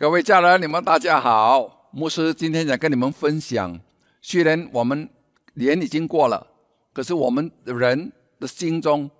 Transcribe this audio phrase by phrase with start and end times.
[0.00, 1.90] 各位家人，你们大家好。
[1.90, 3.80] 牧师今天想跟你们分享，
[4.22, 5.10] 虽然我们
[5.54, 6.46] 年已经过了，
[6.92, 9.10] 可是我们人的心中，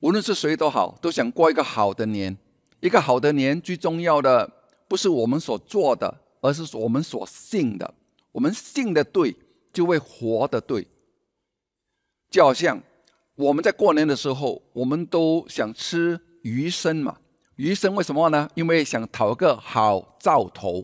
[0.00, 2.36] 无论是谁都好，都想过一个好的年。
[2.80, 4.46] 一个好的年，最重要的
[4.86, 7.94] 不是我们所做的，而是我们所信的。
[8.32, 9.34] 我们信的对，
[9.72, 10.86] 就会活的对。
[12.28, 12.78] 就好像
[13.36, 17.19] 我们在过年的时候，我们都想吃鱼生嘛。
[17.60, 18.48] 余生为什么呢？
[18.54, 20.82] 因为想讨个好兆头，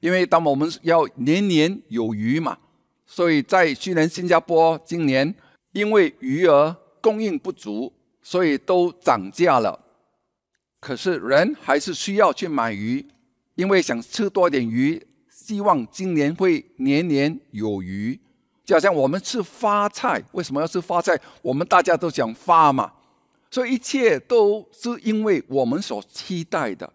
[0.00, 2.58] 因为当我们要年年有余嘛，
[3.06, 5.32] 所以在去年新加坡今年
[5.70, 9.78] 因为鱼儿供应不足，所以都涨价了。
[10.80, 13.06] 可是人还是需要去买鱼，
[13.54, 15.00] 因为想吃多点鱼，
[15.30, 18.18] 希望今年会年年有余。
[18.64, 21.16] 就好像我们吃发菜，为什么要吃发菜？
[21.42, 22.92] 我们大家都想发嘛。
[23.52, 26.90] 这一切都是因为我们所期待的，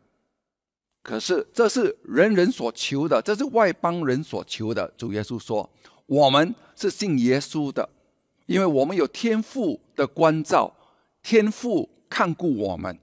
[1.04, 4.92] 可是这是人人所求的，这是外邦人所求的。
[4.98, 5.70] 主耶稣说
[6.08, 7.88] ：“我们是信耶稣的，
[8.48, 10.74] 因为我们有天父的关照，
[11.22, 12.98] 天父看顾我们。”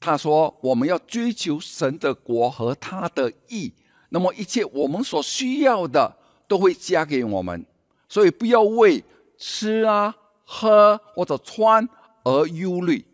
[0.00, 3.70] 他说：“我们要追求神的国和他的义，
[4.08, 6.16] 那么一切我们所需要的
[6.48, 7.66] 都会加给我们。
[8.08, 9.04] 所以不要为
[9.36, 11.86] 吃啊、喝或者穿。”
[12.26, 13.04] 而忧虑，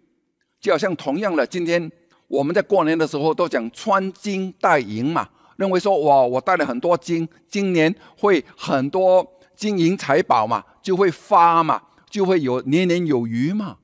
[0.58, 1.92] 就好像同样的，今天
[2.28, 9.22] 我们在过年的时候都讲穿金戴银嘛，认为说哇，我带了很多金，今年会很多
[9.54, 13.76] 金银财宝嘛，就会发嘛，就会有年年有余嘛。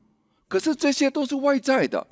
[0.49, 2.07] 可是这些都是外在的。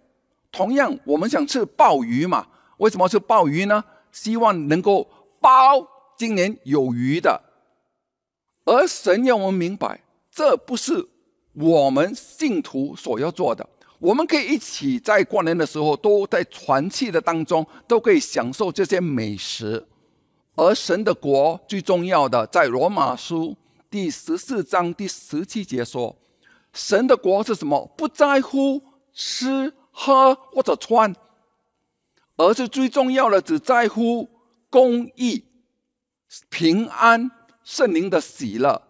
[0.53, 3.83] 同样，我们想吃鲍鱼嘛，为什么吃鲍鱼呢？
[4.12, 5.08] 希望能够
[5.41, 5.86] 包
[6.19, 7.42] 今年有余的。
[8.67, 11.08] 而神要我们明白，这不是。
[11.59, 13.67] 我们信徒所要做的，
[13.99, 19.87] 我们可以一起在过年的时候，都在团契的当中，都可以享受这些美食。
[20.55, 23.57] 而神的国最重要的，在罗马书
[23.89, 26.15] 第十四章第十七节说
[26.75, 27.91] ：“神的国是什么？
[27.97, 28.83] 不在乎
[29.14, 31.14] 吃喝或者穿，
[32.36, 34.29] 而是最重要的，只在乎
[34.69, 35.45] 公义、
[36.51, 37.30] 平安、
[37.64, 38.83] 圣灵的喜乐。”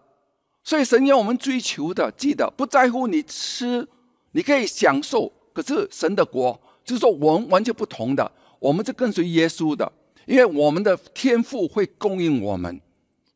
[0.66, 3.86] 所以神要我们追求的，记得不在乎你吃，
[4.32, 5.32] 你可以享受。
[5.52, 9.90] 可是神的国就是说，我们完全不同的，我们是跟随耶稣的，
[10.26, 12.80] 因为我们的天赋会供应我们，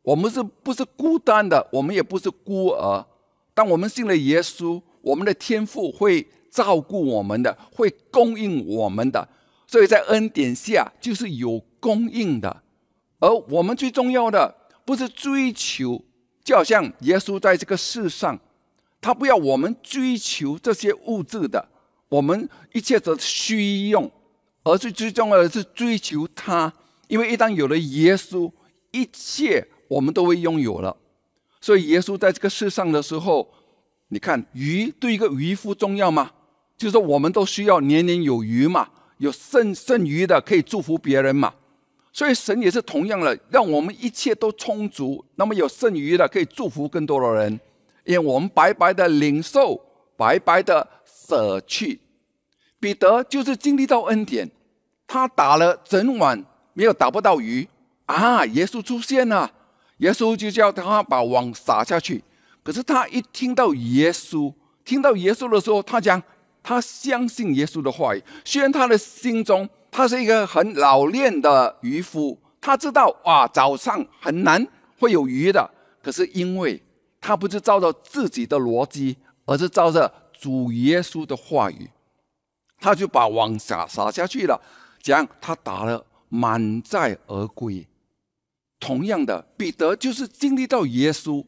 [0.03, 1.65] 我们是不是孤单的？
[1.71, 3.07] 我们也不是孤儿。
[3.55, 9.29] 当我们信了耶稣，我们的天赋会照顾我们的，会供应我们的。
[9.69, 12.65] 所以在恩典下就是有供应的，
[13.21, 14.53] 而我们最重要的
[14.85, 16.03] 不是追求。
[16.43, 18.39] 就好像耶稣在这个世上，
[19.01, 21.69] 他不要我们追求这些物质的，
[22.09, 24.11] 我们一切的需用，
[24.63, 26.73] 而是最重要的是追求他。
[27.09, 28.51] 因为一旦有了耶稣，
[28.93, 30.97] 一切我们都会拥有了。
[31.61, 33.53] 所以耶稣在这个世上的时候，
[34.09, 36.31] 你看鱼对一个渔夫重要吗？
[36.77, 41.53] 就是说我们都需要年年有余嘛，有剩剩余的可以祝福别人嘛。
[42.13, 47.61] 所以神也是同样的，让我们一切都充足，那么有剩余的可以祝福更多的人，
[48.05, 49.81] 因为我们白白的领受，
[50.17, 52.01] 白白的舍去。
[52.81, 54.51] 彼得就是经历到恩典，
[55.07, 57.69] 他打了整晚没有打不到鱼
[58.07, 58.45] 啊！
[58.47, 59.49] 耶稣出现了，
[59.99, 62.25] 耶稣就叫他把网撒下去。
[62.65, 64.53] 可是他一听到耶稣，
[64.85, 66.21] 听到耶稣的时候，他讲
[66.61, 69.69] 他相信耶稣的话语，虽然他的心中。
[69.91, 74.67] 他是一个很老练的渔夫，他知道哇，早上很难
[74.99, 75.69] 会有鱼的。
[76.03, 76.83] 可是因为
[77.21, 81.91] 他不是照着自己的逻辑，而是照着主耶稣的话语，
[82.81, 84.61] 他就把网撒撒下去了，
[85.03, 87.87] 讲他打了满载而归。
[88.79, 91.45] 同样的，彼得就是经历到耶稣，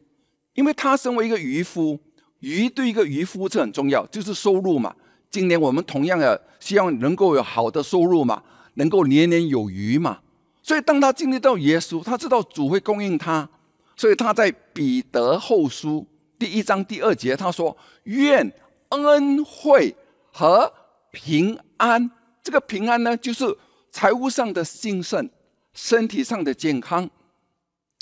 [0.53, 1.99] 因为他身为一个渔夫，
[2.41, 4.95] 鱼对一个渔夫是很重要，就是收入嘛。
[5.33, 8.43] 今年我们同样的希望能够有好的收入嘛，
[8.75, 10.19] 能够年年有余嘛。
[10.61, 13.49] 所以当他经历到耶稣，他知道主会供应他，
[13.95, 16.05] 所以他在彼得后书
[16.37, 17.75] 第一章第二节他说
[18.05, 18.53] ：“愿
[18.89, 19.95] 恩惠
[20.31, 20.71] 和
[21.09, 22.11] 平安，
[22.43, 23.57] 这个平安呢，就是
[23.89, 25.27] 财务上的兴盛，
[25.73, 27.09] 身体上的健康，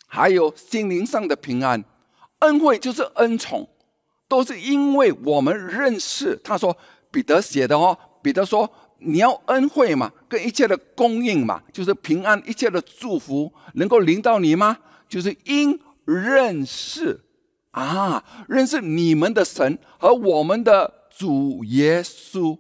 [0.06, 1.82] 还有心灵上的平安。
[2.40, 3.70] 恩惠就是恩宠，
[4.28, 6.76] 都是因为我们认识。”他说。
[7.12, 8.70] 彼得写的哦，彼得说
[9.00, 14.78] ：“你要恩惠嘛，跟一切的供应嘛，就是平安，一切的祝福能够临到你吗？
[15.10, 17.20] 就是因认识
[17.72, 22.58] 啊，认识你们的神和我们的主耶稣。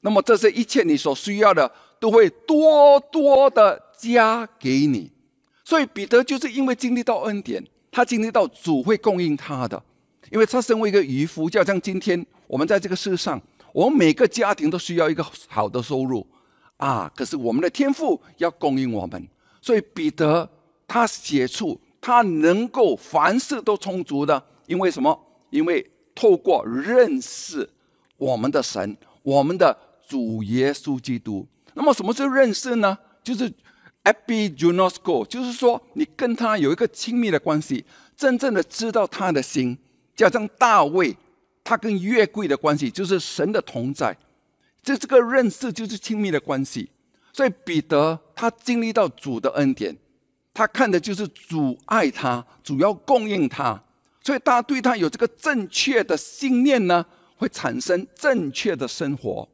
[0.00, 5.10] 那么这些一切你所需要的都会多多的加给你。
[5.64, 9.82] 所以彼得就是因为经历到恩典，他经历到主会供应他的，
[10.30, 13.40] 因为他身为一个渔夫，就像今天我们在这个世上，
[13.76, 16.26] 我们每个家庭都需要一个好的收入
[16.78, 17.12] 啊。
[17.14, 19.28] 可是我们的天赋要供应我们，
[19.60, 20.48] 所以彼得
[20.88, 25.14] 他写出他能够凡事都充足的，因为什么？
[25.50, 27.68] 因为透过认识
[28.16, 29.76] 我们的神，我们的
[30.08, 31.46] 主耶稣基督。
[31.74, 32.96] 那么什么是认识呢？
[33.22, 33.52] 就是。
[34.06, 37.84] Epigenosco，就是说你跟他有一个亲密的关系，
[38.16, 39.76] 真正的知道他的心。
[40.14, 41.16] 加上大卫，
[41.68, 44.16] 他跟月桂的关系就是神的同在，
[44.84, 46.88] 这这个认识就是亲密的关系。
[47.32, 49.96] 所以彼得他经历到主的恩典，
[50.54, 53.82] 他看的就是主爱他，主要供应他，
[54.22, 57.04] 所以他对他有这个正确的信念呢，
[57.36, 59.48] 会产生正确的生活。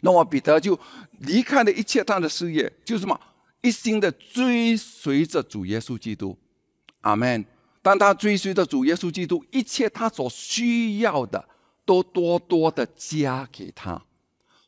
[0.00, 0.78] 那么彼得就
[1.20, 3.20] 离开了一切他的事业，就是什么？
[3.60, 6.38] 一心的追随着主耶稣基督，
[7.02, 7.44] 阿门。
[7.86, 11.48] 当他追随着主耶稣基督，一切他所需要的
[11.84, 14.02] 都多多的加给他。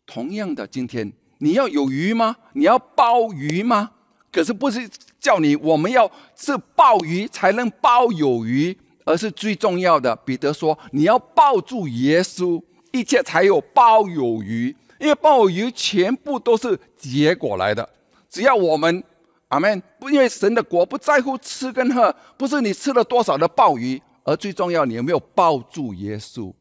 [0.06, 2.36] 同样的，今天你要有鱼吗？
[2.52, 3.90] 你要鲍鱼吗？
[4.30, 4.88] 可是不是
[5.18, 10.14] 叫你我们要是鲍鱼才能鲍有鱼，而是最重要的。
[10.14, 12.62] 彼得说：“你要抱住耶稣，
[12.92, 14.72] 一切才有鲍有鱼。
[15.00, 17.88] 因为鲍鱼全部都是结果来的。”
[18.30, 19.02] 只要我们，
[19.48, 19.82] 阿门！
[19.98, 26.52] 不因为神的国不在乎吃跟喝，不是你吃了多少的鲍鱼，而最重要你有没有抱住耶稣？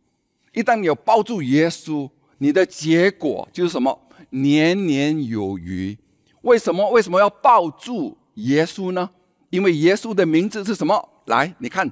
[0.54, 4.00] 一旦你有抱住耶稣，你的结果就是什么？
[4.30, 5.98] 年年有余。
[6.42, 6.90] 为什么？
[6.92, 9.10] 为什么要抱住耶稣呢？
[9.50, 11.10] 因为耶稣的名字是什么？
[11.26, 11.92] 来，你看，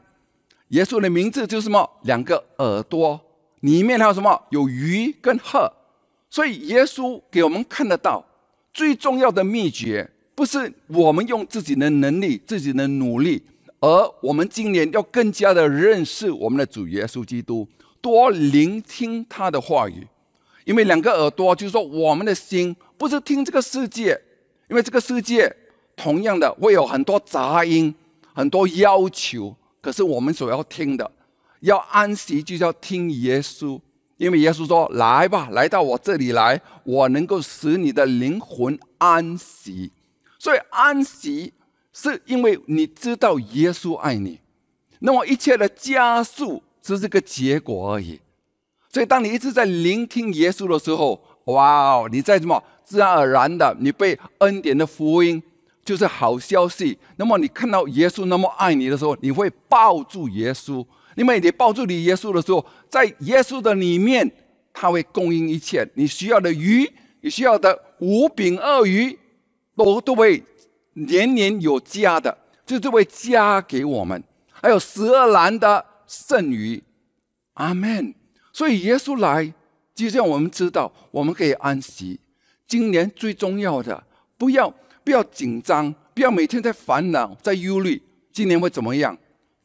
[0.70, 1.90] 耶稣的名字就是什么？
[2.04, 3.20] 两个耳朵，
[3.60, 4.42] 里面还有什么？
[4.50, 5.70] 有鱼跟鹤。
[6.30, 8.26] 所以耶稣给我们看得到。
[8.74, 13.42] 最重要的秘诀不是我们用自己的能力、自己的努力，
[13.80, 17.66] 而我们今年要更加的认识我们的主耶稣基督，
[18.02, 20.06] 多聆听他的话语。
[20.66, 24.20] 因为两个耳朵，就是说我们的心不是听这个世界，
[24.70, 25.56] 因为这个世界
[25.96, 27.96] 同样的会有很多杂音、
[28.34, 29.56] 很多要求。
[29.80, 31.10] 可是我们所要听的，
[31.62, 33.80] 要安息，就要听耶稣。
[34.18, 39.92] 因为耶稣说：“来吧，来到我这里来，我能够使你的灵魂安息。
[40.46, 41.52] 所以安息
[41.92, 44.40] 是因为你知道耶稣爱你，
[45.00, 48.20] 那么一切的加速只是个结果而已。
[48.94, 55.42] 所以当你一直在聆听耶稣的时候，哇哦，你在什么自然而然的，你被恩典的福音
[55.84, 56.96] 就是好消息。
[57.16, 60.86] 那么你看到耶稣那么爱你的时候，你会抱住耶稣。”
[61.18, 64.32] 因为你抱住你耶稣的时候，在耶稣的里面，
[64.72, 66.88] 他会供应一切你需要的鱼，
[67.22, 69.18] 你需要的五饼二鱼，
[69.76, 70.44] 都都会
[70.94, 74.24] 年年有加的，就都会加给我们。
[74.52, 76.82] 还有十二篮的剩余，
[77.54, 78.14] 阿门。
[78.52, 79.54] 所以耶稣来，
[79.94, 82.20] 就让我们知道我们可以安息。
[82.68, 84.04] 今年最重要的，
[84.38, 84.74] 不要
[85.04, 88.02] 不要紧张，不要每天在烦恼，在忧虑，
[88.32, 89.16] 今年会怎么样？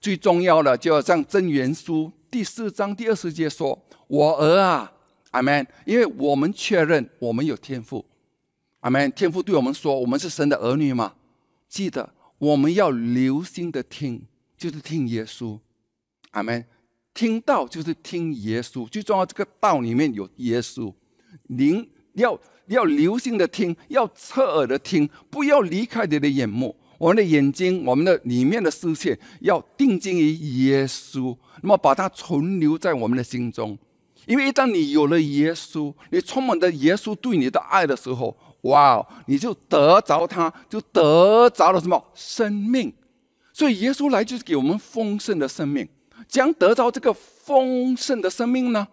[0.00, 4.92] 最重要的，就要像真元书第四章第二十节说：“我儿啊，
[5.30, 8.04] 阿门。”因为我们确认我们有天赋，
[8.81, 9.11] 阿门。
[9.12, 11.15] 天父对我们说：“我们是神的儿女嘛。”
[11.69, 14.22] 记得我们要留心的听，
[14.58, 15.58] 就是听耶稣，
[16.32, 16.65] 阿门。
[17.13, 20.93] 听到就是听耶稣，最重要这个道里面有耶稣。
[21.49, 26.75] 您要要留心的听，要侧耳的听，不要离开你的眼目。
[26.99, 33.77] 我们的眼睛，我们的里面的视线要定睛于耶稣，那么把它存留在我们的心中。
[34.27, 42.93] 因为一旦你有了耶稣，你充满着耶稣对你的爱的时候，哇哦，你就得着他，就得着了什么生命。
[43.52, 45.88] 所以耶稣来就是给我们丰盛的生命。
[46.29, 48.86] 将得着这个丰盛的生命呢？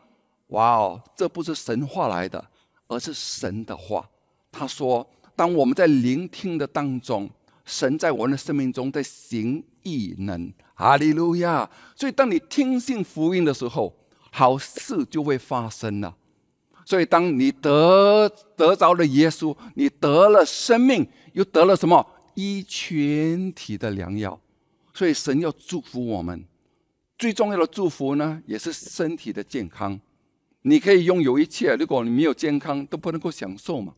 [0.48, 2.44] 哇哦，这不是神话来的，
[2.88, 4.10] 而是神的话。
[4.52, 7.30] 他说：“当我们在聆听的当中。”
[7.68, 11.70] 神在我们的生命中在行异能，哈利路亚！
[11.98, 13.94] 所以当你听信福音的时候，
[14.32, 16.16] 好事就会发生了。
[16.88, 22.08] 所以当你得得着了耶稣，你得了生命，又得了什么？
[22.34, 24.40] 一全体的良药。
[24.94, 26.46] 所以神要祝福我们，
[27.18, 30.00] 最重要的祝福呢，也是身体的健康。
[30.62, 33.92] 你可以拥有一切，如果你没有健康，都不能够享受嘛。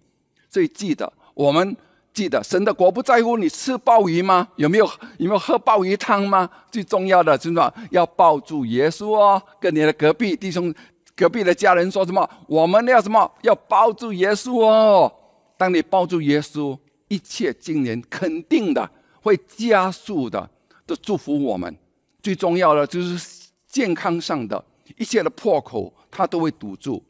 [0.49, 1.77] 所以记得我们。
[2.11, 4.49] 记得神的国不在乎你吃鲍鱼吗？
[4.55, 4.85] 有没有
[5.19, 6.49] 有没有喝鲍鱼汤吗？
[6.71, 7.71] 最重要的是什么？
[7.91, 10.73] 要抱住耶稣哦，跟你的隔壁弟兄、
[11.19, 12.27] 隔壁的家人说什么？
[12.47, 13.29] 我们要什么？
[13.41, 15.13] 要抱住耶稣哦！
[15.57, 18.89] 当你抱住耶稣，一切今年肯定的
[19.21, 20.49] 会加速的
[20.87, 21.75] 的祝福我们。
[22.23, 24.63] 最重要的就是健康上的
[24.97, 27.03] 一切的破口，它都会堵住；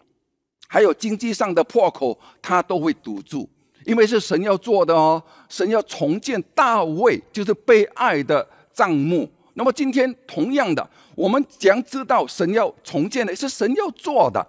[0.67, 3.47] 还有经济上的破口，它都会堵住。
[3.85, 9.29] 因为是神要做的哦，神要重建大卫，就是被爱的帐幕。
[9.53, 10.89] 那么今天同样的，
[11.19, 14.45] 我们将知道神要重建的是神要做的。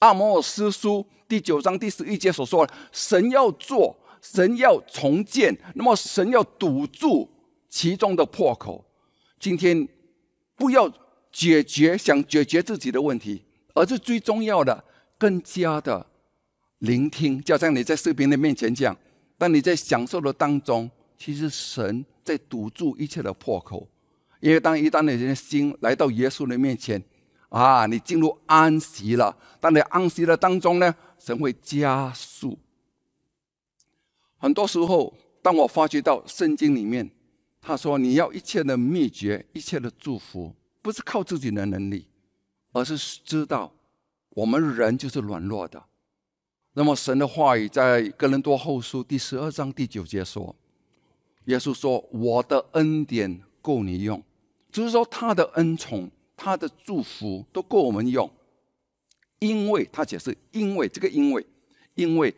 [0.00, 7.26] 阿摩尔斯书第九章第十一节所说的，神要做，神要重建，那么神要堵住
[7.70, 8.84] 其中的破口。
[9.40, 9.88] 今天
[10.56, 10.92] 不要
[11.32, 13.42] 解决想解决自己的问题，
[13.74, 14.84] 而是最重要的，
[15.16, 16.04] 更加的。
[16.80, 18.94] 聆听，就像你在视频的面前讲，
[19.38, 23.88] 当你在享受的当中，其实神在堵住一切的破口。
[24.40, 27.02] 因为当一旦你的心来到耶稣的面前，
[27.48, 29.36] 啊，你进入安息了。
[29.60, 32.58] 当你安息的当中呢，神会加速。
[34.36, 37.10] 很多时候，当我发觉到圣经里面，
[37.60, 42.06] 他说你要一切的秘诀、一切的祝福，不是靠自己的能力，
[42.72, 43.72] 而是知道
[44.30, 45.82] 我们人就是软弱的。
[46.74, 50.54] 那么神的话语在哥林多后书第十二章第九节说
[51.46, 54.22] ：“耶稣说，我的恩典够你用，
[54.70, 58.30] 就是说他的恩宠、他的祝福都够我们用。
[59.40, 61.46] 因为他解释，因为这个因为，
[61.94, 62.34] 因为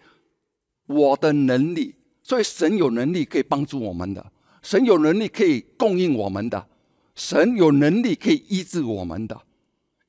[0.87, 4.33] 我的能力，所以神有能力可以帮助我们的，
[4.63, 6.67] 神有能力可以供应我们的，
[7.15, 9.41] 神有能力可以医治我们的。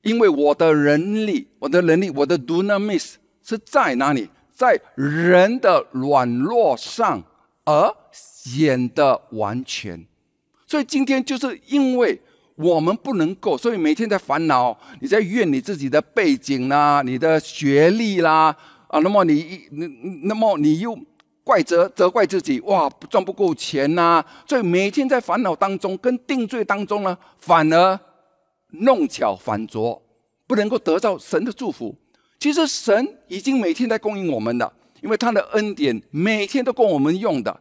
[0.02, 4.28] 因为我的能力，我的能力，我的 do not miss。”是在哪里？
[4.52, 7.20] 在人的软弱上
[7.64, 10.06] 而显得完全。
[10.72, 12.18] 所以今天就是因为
[12.54, 18.56] 我们不能够，所以每天在烦恼，你在怨你自己的背景啦，你的学历啦，
[18.88, 19.86] 啊，那么你那
[20.22, 20.98] 那么你又
[21.44, 28.00] 怪责责怪自己，哇，赚不够钱呐，所以每天在烦恼当中跟定罪当中呢，反而
[28.70, 30.00] 弄巧反拙，
[30.46, 31.94] 不能够得到神的祝福。
[32.40, 37.60] 其实神已经每天在供应我们的，因为他的恩典每天都供我们用的。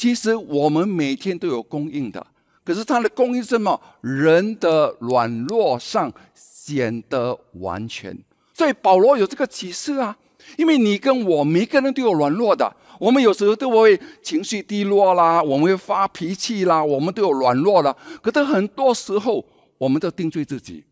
[0.00, 2.26] 其实我们每天都有供应的，
[2.64, 3.78] 可是他的供应什么？
[4.00, 8.16] 人的软弱上显得完全。
[8.54, 10.16] 所以保罗有这个启示啊，
[10.56, 17.94] 因为你跟我每个人都有软弱的，我们有时候都会情绪低落啦，我们会发脾气啦，我们都有软弱的。
[18.22, 19.44] 可是很多时候，
[19.76, 20.82] 我们都定罪自己。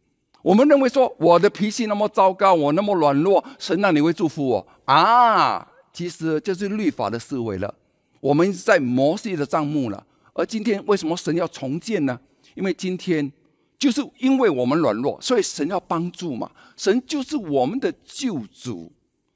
[0.43, 5.67] 我们认为说我的脾气那么糟糕，我那么软弱，神那你会祝福我啊？
[5.95, 7.75] 其实这是律法的思维了。
[8.21, 10.05] 我们在摩西的账目了。
[10.33, 12.19] 而今天为什么神要重建呢？
[12.55, 13.31] 因为今天
[13.79, 16.51] 就是因为我们软弱，所以神要帮助嘛。
[16.77, 18.93] 神就是我们的救主，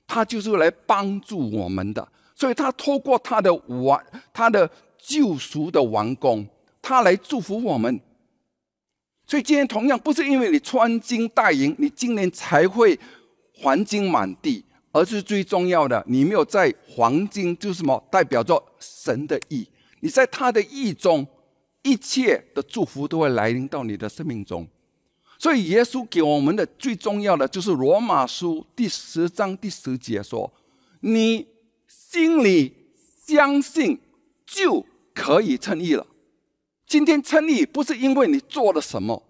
[0.07, 2.07] 他就是来帮助我们的。
[2.35, 6.47] 所以他透过他的完，他的救赎的完工，
[6.81, 8.01] 他来祝福我们。
[9.27, 12.99] 所以今天同样不是因为你穿金戴银，你今年才会
[13.55, 19.67] 黄金满地，而是最重要的，你没有在黄金就是什么，代表着神的意。
[20.01, 21.27] 你在他的意中，
[21.83, 24.69] 一切的祝福都会来临到你的生命中。
[25.39, 30.53] 所以耶稣给我们的最重要的就是罗马书第十章第十节说
[31.01, 31.47] ：“你
[31.89, 32.73] 心里
[33.27, 33.99] 相信
[34.47, 36.07] 就可以称义了。”
[36.87, 39.21] 今天称义不是因为你做了什么，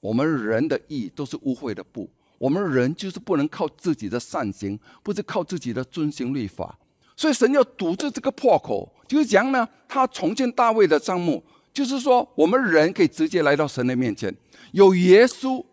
[0.00, 2.08] 我们人的义都是污秽的布。
[2.38, 6.78] 我们人就是不能靠自己的善行，不是靠自己的遵行律法。
[7.16, 11.42] 所以神要堵住这个破口，就是讲呢，他重建大卫的账目，
[11.72, 14.32] 就是说我们人可以直接来到神的面前，
[14.70, 15.64] 有耶稣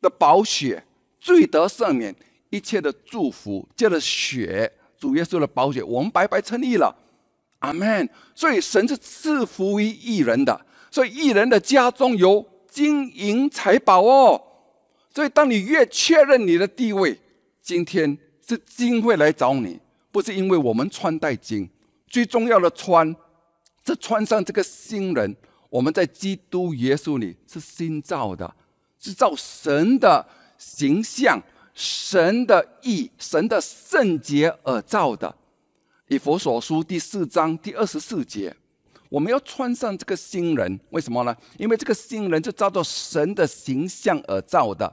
[0.00, 0.84] 的宝血，
[1.20, 2.14] 罪得赦免，
[2.50, 6.94] 一切的祝福，借着血，主耶稣的宝血，我们白白称义了。
[7.58, 8.08] 阿门。
[8.34, 10.60] 所以神是赐福于义人的。
[10.90, 14.40] 所以，艺人的家中有金银财宝哦。
[15.14, 17.18] 所以，当你越确认你的地位，
[17.60, 18.16] 今天
[18.46, 19.78] 是金会来找你，
[20.10, 21.68] 不是因为我们穿戴金。
[22.06, 23.14] 最重要的穿，
[23.86, 25.36] 是穿上这个新人。
[25.68, 28.54] 我们在基督耶稣里是新造的，
[28.98, 30.26] 是照神的
[30.56, 31.38] 形象、
[31.74, 35.34] 神的意、神的圣洁而造的。
[36.08, 38.54] 以佛所书第四章第二十四节。
[39.10, 41.36] 我们要穿上这个新人，为什么呢？
[41.58, 44.90] 因为这个新人是照着神的形象而造的，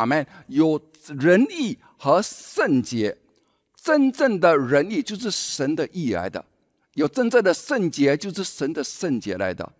[0.00, 0.26] 阿门。
[0.48, 0.80] 有
[1.18, 3.16] 仁义和圣洁，
[3.76, 6.42] 真正的仁义就是神的义来的；
[6.94, 9.70] 有真正的圣洁，就是神的圣洁来的。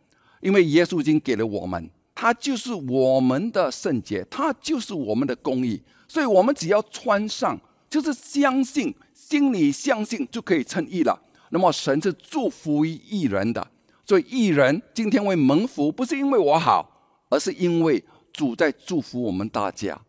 [0.40, 5.82] 因为耶稣已经给了我们，他就是我们的圣洁，他就是我们的公义。
[6.08, 7.58] 所以，我们只要穿上，
[7.88, 11.18] 就是相信、心里相信就可以称义了。
[11.50, 13.66] 那么神是祝福于义人的，
[14.06, 16.88] 所以义人今天为蒙福，不是因为我好，
[17.28, 20.00] 而是因为主在祝福我们大家。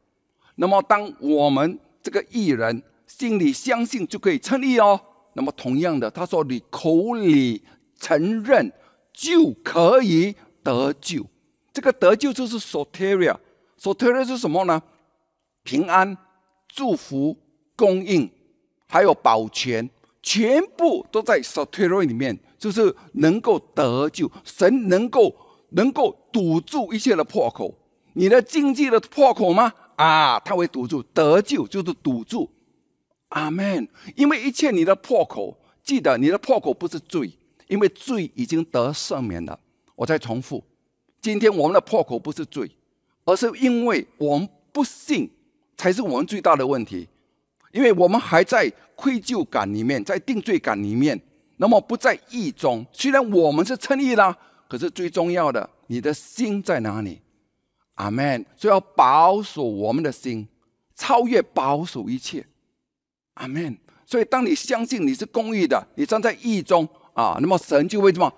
[0.61, 5.01] 那么当我们这个艺人心里相信就可以称义哦。
[5.33, 7.63] 那么同样的，他说你口里
[7.99, 8.71] 承认
[9.11, 11.25] 就可以得救。
[11.73, 14.79] 这个得救就是 soteria，soteria 是什么呢？
[15.63, 16.15] 平安、
[16.67, 17.35] 祝福、
[17.75, 18.29] 供应，
[18.87, 19.89] 还有保全，
[20.21, 24.29] 全部都在 soteria 里面，就是能够得救。
[24.43, 25.35] 神能够
[25.69, 27.73] 能够堵住一切的破口，
[28.13, 29.73] 你的经济的破口吗？
[30.01, 32.49] 啊，他会堵住，得救就是堵住。
[33.29, 33.87] 阿门。
[34.15, 37.31] 因为一切你的破口，记得你的破口不是罪，
[37.67, 39.59] 因为罪已经得赦免了。
[39.95, 40.63] 我再重复。
[41.21, 42.71] 今天我们的破口不是罪，
[43.25, 45.29] 而是因为我们不信，
[45.77, 47.07] 才是我们最大的问题。
[47.71, 51.21] 因为我们还在愧疚感里面，在定罪感里面，
[51.57, 52.83] 那么不在意中。
[52.91, 54.35] 虽然我们是称义啦，
[54.67, 57.21] 可是最重要的，你的心在哪里？
[58.01, 58.43] 阿门。
[58.55, 60.47] 所以要保守我们的心，
[60.95, 62.45] 超越保守一切。
[63.35, 63.77] 阿门。
[64.05, 68.33] 所以当你相信你是公义的，你站在义中啊，那么神就会什么？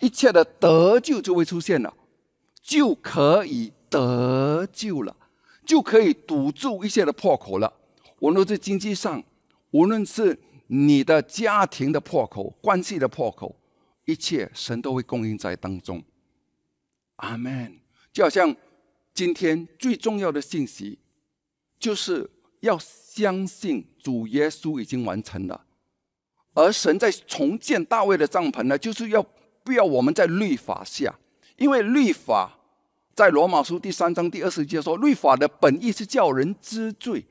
[0.00, 1.92] 一切的得救就会出现了，
[2.62, 5.16] 就可以得救了，
[5.64, 7.72] 就可以堵住一切的破口了。
[8.20, 9.22] 无论是经济上，
[9.70, 13.56] 无论是你的家庭的破口、关系的破口，
[14.04, 16.04] 一切神都会供应在当中。
[17.16, 17.80] 阿门。
[18.12, 18.56] 就好像
[19.16, 20.98] 今天最重要的信息，
[21.80, 22.30] 就是
[22.60, 25.64] 要相信主耶稣已经完成了，
[26.54, 29.26] 而神在重建大卫的帐篷呢，就是要。
[29.66, 31.12] 不要我们在律法下，
[31.56, 32.56] 因为律法
[33.16, 37.24] 在罗马书第三章第二十节说，律法的本意是叫人知罪。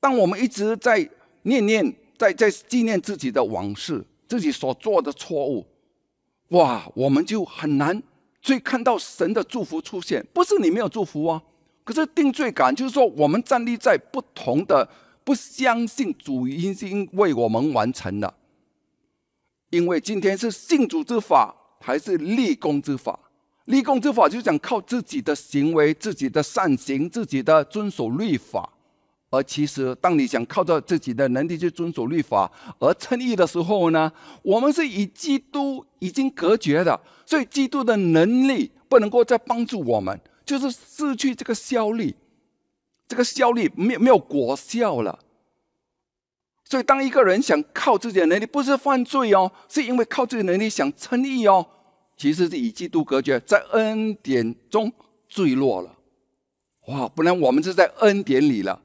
[0.00, 1.06] 当我们一直在
[1.42, 5.66] 念念，在在纪念自己的往事，自己所做的错误，
[6.48, 8.02] 哇，我们就很难
[8.46, 10.24] 所以看到神的祝福出现。
[10.32, 11.42] 不是你没有祝福啊，
[11.82, 14.88] 可是定罪感就是说，我们站立在不同的，
[15.24, 18.32] 不相信主已经为我们完成了，
[19.70, 21.54] 因为今天是信主之法。
[21.78, 23.16] 还是立功之法，
[23.66, 28.72] 立功之法就想靠自己的行为、自己的善行、自己的遵守律法。
[29.36, 34.10] 而其实，当你想靠着自己的能力去遵守律法而称义的时候呢，
[34.42, 42.16] 我们是与基督已经隔绝的，所以基督的能力不能够再帮助我们，就是失去这个效力，
[43.06, 45.18] 这个效力没有没有果效了。
[46.64, 51.66] 所以，当一个人想靠自己的能力，不是犯罪哦，是因为靠自己的能力想称义哦。
[52.16, 54.90] 其实是与基督隔绝，在恩典中
[55.28, 55.92] 坠落了。
[56.86, 57.06] 哇！
[57.08, 58.80] 不然我们是在恩典里了，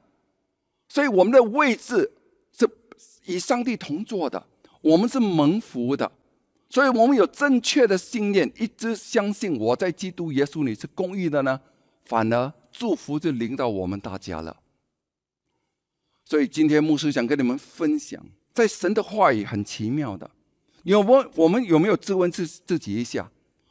[0.92, 2.12] 所以我们的位置
[2.54, 2.68] 是
[3.24, 4.46] 与上帝同坐的，
[4.82, 6.12] 我们是蒙福的。
[6.68, 11.58] 所以我们有正确的信念，一直相信我在基督耶稣里是公义的呢，
[12.04, 14.54] 反而祝福就临到我们大家了。
[16.26, 20.30] 所以今天牧师想跟你们分享，在神的话语很奇妙的。
[20.82, 23.30] 有没我们有没有质问自自己一下？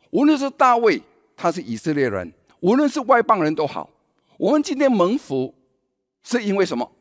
[0.10, 1.00] 无论是大卫，
[1.38, 2.28] 他是以色列人；
[2.62, 3.92] 无论是外邦人都好，
[4.40, 5.54] 我们今天蒙福
[6.24, 6.92] 是因为什么？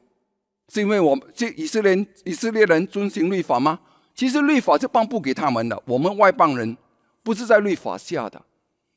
[0.73, 3.81] 是因为我们这以色列以色列人遵循律法吗？
[4.15, 6.77] 其实律法是颁布给他们的，我们外邦人
[7.23, 8.41] 不是在律法下的。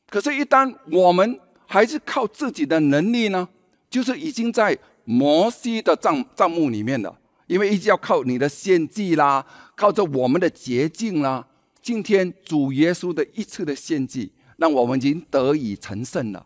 [0.10, 3.50] 可是，一旦我们还是靠自己的能力呢？
[3.90, 7.18] 就是已经在摩西的账账目里面了。
[7.48, 11.48] 因为一直要靠你的献祭啦，靠着我们的捷径啦。
[11.82, 16.46] 今天主耶稣的一次的献祭，让我们已经得以成圣了。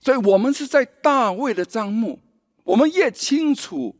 [0.00, 2.20] 所以，我们是在大卫的账目。
[2.64, 3.94] 我们越清楚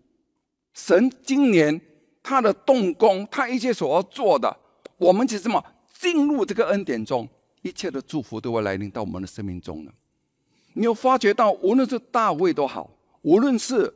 [0.74, 1.80] 神今年
[2.22, 4.56] 他的动工，他一切所要做的，
[4.96, 5.62] 我们就什么
[5.98, 7.28] 进入这个恩典中，
[7.62, 9.92] 一切的祝福都会来临到我们的生命中了。
[10.74, 12.90] 你有发觉到，无论是大卫都好，
[13.22, 13.94] 无论是。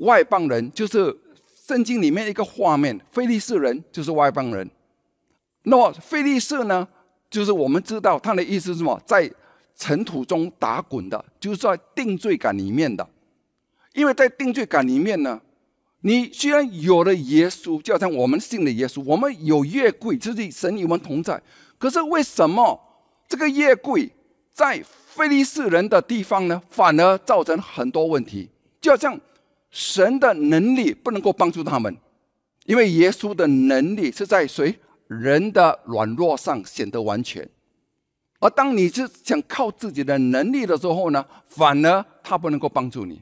[0.00, 1.18] 外邦人就是
[1.66, 4.70] 圣经里面一个画面，非利士人就是外邦人。
[5.62, 6.86] 那么非利士呢，
[7.30, 9.32] 就是我们知道他的意思是什么，在
[9.74, 13.08] 尘土中打滚的，就是在定罪感里面的。
[13.96, 15.40] 因为在定罪感里面呢，
[16.02, 21.42] 你虽然有了耶稣，就好像我们信的耶稣，我们有月桂，就是神与我们同在。
[21.78, 22.80] 可是为什么
[23.26, 24.08] 这个月桂
[24.52, 28.48] 在非利士人的地方呢，反而造成很多问题？
[28.80, 29.20] 就好像。
[29.68, 31.94] 神的能力不能够帮助他们，
[32.64, 34.74] 因为耶稣的能力是在谁
[35.06, 37.46] 人的软弱上显得完全。
[38.40, 43.20] 而当你是想靠自己的能力的时候呢，反而他不能够帮助你，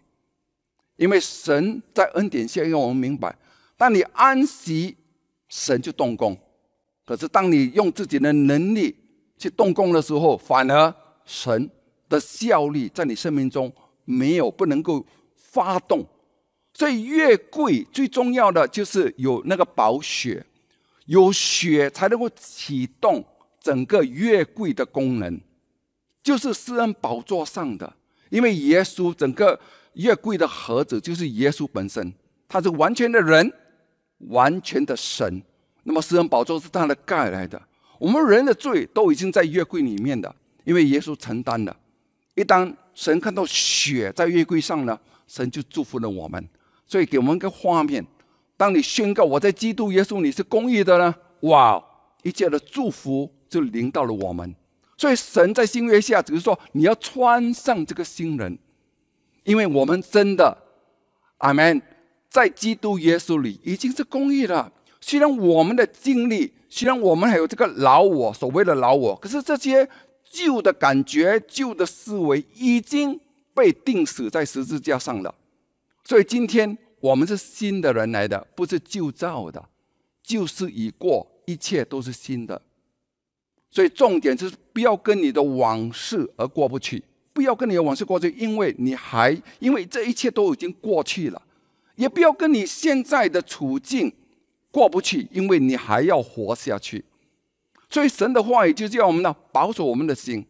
[0.97, 3.37] 因为神在恩典下让我们明白，
[3.77, 4.97] 当你安息，
[5.49, 6.35] 神就动工；
[7.05, 8.95] 可是当你用自己的能力
[9.37, 11.71] 去动工的时候，反而神
[12.09, 13.73] 的效力在你生命中
[14.05, 15.05] 没有不能够
[15.35, 16.07] 发动。
[16.73, 20.45] 所以月桂最重要的就是有那个宝血，
[21.07, 23.25] 有血才能够启动
[23.61, 25.41] 整个月桂的功能，
[26.23, 27.93] 就是施恩宝座上的。
[28.31, 29.59] 因为耶稣整个
[29.95, 32.13] 月桂的盒子就是耶稣本身，
[32.49, 33.53] 他是完全的人，
[34.29, 35.43] 完全的神。
[35.85, 37.61] 那么施恩宝座是他的盖来的，
[37.99, 41.77] 我们人的罪都已经在月桂里面的，因为耶稣承担了。
[42.35, 46.49] 一当神看到血在月桂上呢，神就祝福了我们。
[46.87, 48.05] 所以给我们一个画面：
[48.57, 51.83] 当你宣告我在基督耶稣你是公义的呢，哇，
[52.23, 54.55] 一切的祝福就临到了我们。
[54.97, 58.59] 所以神在新约下只是说你要穿上这个新人，
[59.45, 60.57] 因为我们真的，
[61.39, 61.81] 阿门，
[62.29, 64.73] 在基督耶稣里已经是公义了。
[65.01, 69.89] 虽然我们的经历，虽然我们还有这个老我，所谓的老我，可是这些
[70.25, 73.21] 旧的感觉、旧的思维已经
[73.53, 75.35] 被钉死在十字架上了。
[76.05, 79.69] 所以今天我们是新的人来的，不是旧造的。
[80.23, 82.63] 旧事已过，一切都是新的。
[83.71, 87.05] 所以重点就是不要跟你的往事而过不去，
[87.35, 91.43] 不要跟你的往事过去，因为你还因为这一切都已经过去了；
[91.97, 94.11] 也不要跟你现在的处境
[94.71, 97.05] 过不去，因为你还要活下去。
[97.91, 100.47] 所以神的话语就是要我们呢保守我们的心，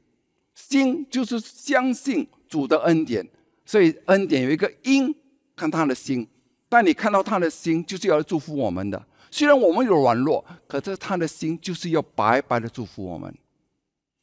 [0.55, 3.29] 心就是相信主的恩典。
[3.67, 5.13] 所以恩典有一个因。
[5.57, 6.27] 看他的心，
[6.69, 9.01] 但你看到他的心，就是要祝福我们的。
[9.31, 13.33] 虽然我们有软弱，可是他的心就是要白白的祝福我们。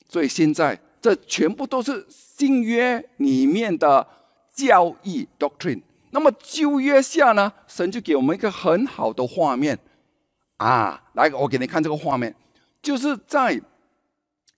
[0.09, 4.05] 所以现在，这全部都是新约里面的
[4.53, 5.81] 教义 （doctrine）。
[6.11, 7.51] 那么旧约下呢？
[7.67, 9.79] 神就给我们一个很好的画面
[10.57, 11.01] 啊！
[11.13, 12.35] 来，我给你看这个画面，
[12.81, 13.59] 就是在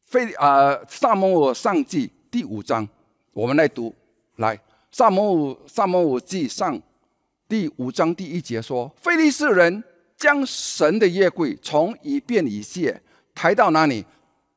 [0.05, 2.87] 非啊萨摩尔上记第五章，
[3.31, 3.93] 我们来读
[4.35, 4.59] 来。
[4.91, 6.79] 萨摩五萨摩尔记上
[7.47, 9.83] 第五章第一节说：“菲利士人
[10.17, 13.01] 将神的夜柜从以便以谢
[13.33, 14.05] 抬到哪里？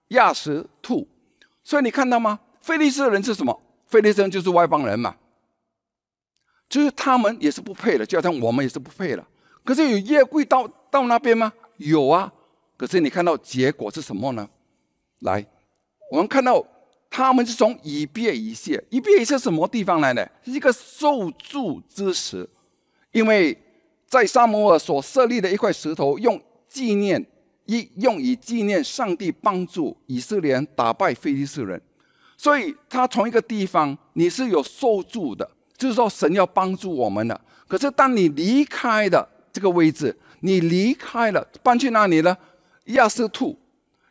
[0.08, 1.06] 亚什兔。
[1.66, 2.38] 所以你看到吗？
[2.60, 3.60] 菲利士人是什么？
[3.86, 5.16] 菲利士人就是外邦人嘛，
[6.68, 9.26] 就是他们也是不配的，就好像我们也是不配的。
[9.64, 11.52] 可是有夜柜到到那边吗？
[11.78, 12.32] 有啊。
[12.76, 14.48] 可是你看到结果是什么呢？
[15.22, 15.44] 来，
[16.12, 16.64] 我们看到。”
[17.08, 20.28] 他们是从以别以谢，以别以谢什么地方来的？
[20.44, 22.46] 是一个受助之石，
[23.12, 23.56] 因为
[24.06, 27.24] 在沙摩尔所设立的一块石头，用纪念
[27.66, 31.80] 一用以纪念上帝帮助以色列人打败非利士人，
[32.36, 37.40] 所以他从一个地方你是有受助的，就是说神要帮助我们的。
[37.68, 42.36] 可是当你离开的这个位置，你离开了，搬去哪里呢？
[42.86, 43.58] 亚瑟兔，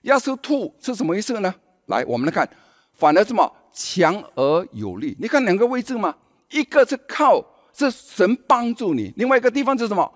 [0.01, 1.55] 亚瑟兔是什么意思呢？
[1.85, 2.47] 来，我们来看。
[2.93, 5.15] 反而什么强而有力？
[5.19, 6.15] 你看两个位置嘛，
[6.49, 10.09] 一个是靠是神帮助你，另外一个地方是什么？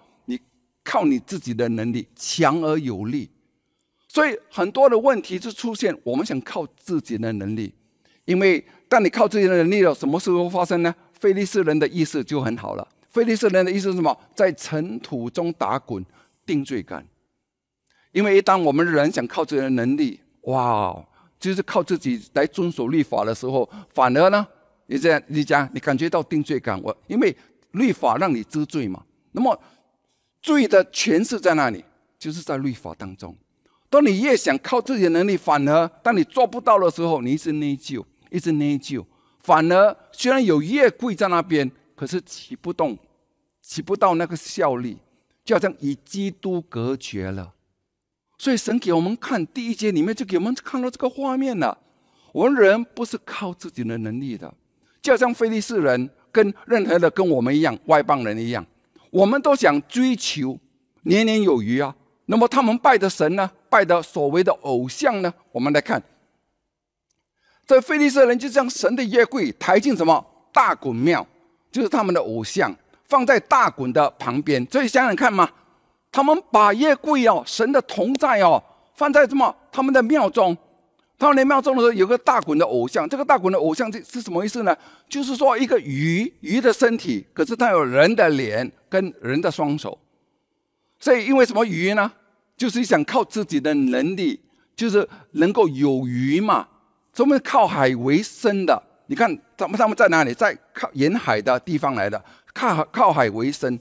[0.89, 3.30] 靠你自己的能力强而有力。
[4.08, 7.71] 所以很多的问题就出现，我们想靠自己的能力，
[8.25, 10.93] 因为当你靠自己的能力了，什么时候发生呢？
[11.19, 12.88] 菲利斯人的意思就很好了。
[13.10, 14.17] 菲利斯人的意思是什么？
[14.34, 16.04] 在尘土中打滚，
[16.43, 17.06] 定罪感。
[18.12, 21.06] 因为一当我们人想靠自己的能力，哇！
[21.39, 24.45] 就是靠自己来遵守律法的时候，反而呢，
[24.88, 26.82] 你这样你讲，你感觉到定罪感。
[26.82, 27.36] 我因为
[27.71, 29.58] 律法让你知罪嘛，那么
[30.41, 31.84] 罪的诠释在那里？
[32.17, 33.36] 就是在律法当中。
[33.89, 39.06] 当你越想靠自己的能力，反而当你做不到的时候，你一直内疚，一直内疚。
[39.39, 42.97] 反而虽然有越跪在那边，可是起不动，
[43.62, 44.97] 起不到那个效力，
[45.45, 47.54] 就好像与基督隔绝了。
[48.38, 51.78] 所以神给我们看第一节里面就给我们看到这个画面了。
[52.32, 54.54] 我们人不是靠自己的能力的，
[55.02, 58.63] 就好像非利士人跟任何的跟我们一样外邦人一样，
[59.10, 60.58] 我们都想追求
[61.04, 61.95] 年年有余啊。
[62.26, 63.50] 那么他们拜的神呢？
[63.69, 65.34] 拜的所谓的偶像呢？
[65.52, 66.02] 我们来看，
[67.65, 71.26] 这非利斯人就将神的约柜抬进什么大滚庙，
[71.72, 74.65] 就是他们的偶像，放在大滚的旁边。
[74.72, 75.50] 所以想想看嘛。
[76.12, 78.60] 他们把夜柜哦，神的同在哦，
[78.95, 79.56] 放在什么？
[79.72, 80.58] 他们的庙中，
[81.19, 83.08] 他们的庙中的时候有个大滚的偶像。
[83.08, 84.75] 这个大滚的偶像是是什么意思呢？
[85.10, 89.99] 就是说一个鱼，鱼的身体，可是它有人的脸跟人的双手。
[90.97, 92.10] 所以因为什么鱼呢？
[92.55, 94.39] 就是想靠自己的能力，
[94.75, 96.67] 就是能够有鱼嘛。
[97.13, 98.82] 他们靠海为生的。
[99.08, 100.34] 你看他们他们在哪里？
[100.34, 103.77] 在靠沿海的地方来的，靠靠海为生。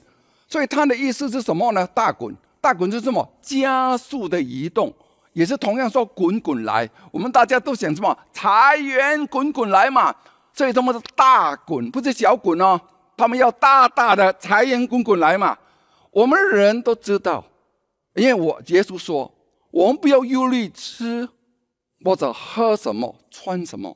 [0.47, 1.87] 所以他的意思是什么呢？
[1.93, 3.25] 大滚，大滚是什么？
[3.41, 4.93] 加速的移动，
[5.39, 6.87] 也是同样说滚滚来。
[7.11, 8.17] 我们大家都想什么？
[8.33, 10.13] 财源滚滚来嘛。
[10.53, 12.77] 所以他们是大滚，不是小滚哦。
[13.15, 15.57] 他们要大大的财源滚滚来嘛。
[16.11, 17.41] 我们人都知道，
[18.15, 19.33] 因为我耶稣说，
[19.71, 21.29] 我们不要忧虑吃
[22.03, 23.95] 或者喝什么、穿什么。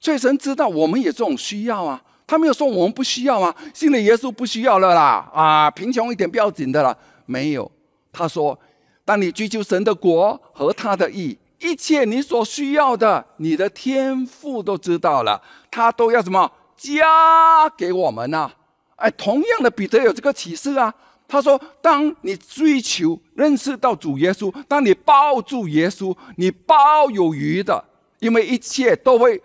[0.00, 2.02] 所以神知道我们也这种需要啊。
[2.26, 7.70] 他没有说我们不需要啊，信了耶稣不需要了啦啊，贫穷一点不要紧的啦，没有。
[8.10, 8.58] 他说，
[9.04, 18.50] 当你追求神的国和他的义，一切你所需要的，你的天赋都知道了，他都要什么加给我们呐？
[18.96, 20.94] 哎，同样的，彼得有这个启示啊。
[21.28, 27.84] 他说，当你追求认识到主耶稣，当你抱住耶稣，你抱有余的，
[28.18, 29.42] 因为一切都会。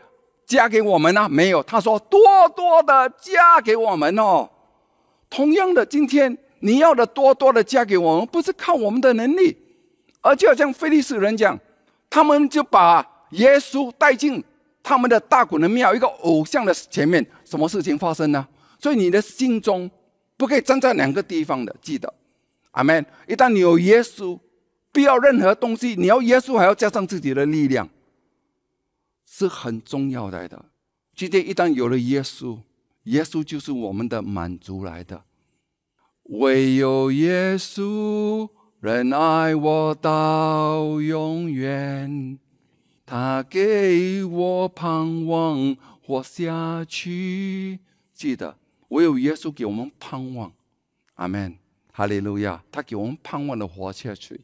[0.48, 1.28] 加给我们呢？
[1.30, 2.22] 没有，他说多
[2.56, 4.50] 多的加给我们哦。
[5.30, 9.58] 同样的，今天你要的多多的加给我们，不是靠我们的能力，
[10.22, 11.60] 而就好像菲利士人讲，
[12.10, 14.44] 他们就把耶稣带进
[14.82, 18.48] 他们的大古的庙，一个偶像的前面，什么事情发生呢？
[18.80, 19.90] 所以你的心中
[20.38, 22.14] 不可以站在两个地方的，记得，
[22.72, 23.06] 阿门。
[23.28, 24.40] 一旦你有耶稣，
[24.92, 27.90] 不要任何东西，你要耶稣还要加上自己的力量。
[29.26, 30.66] 是很重要来的。
[31.16, 32.58] 今天一旦有了耶稣，
[33.04, 35.24] 耶稣就是我们的满足来的。
[36.30, 42.38] 唯有耶稣仁爱我到永远，
[43.06, 47.80] 他给我盼望活下去。
[48.14, 48.58] 记得，
[48.90, 50.52] 唯有耶稣给我们盼望。
[51.16, 51.56] 阿门，
[51.92, 52.64] 哈利路亚。
[52.72, 54.42] 他给我们盼望的活下去。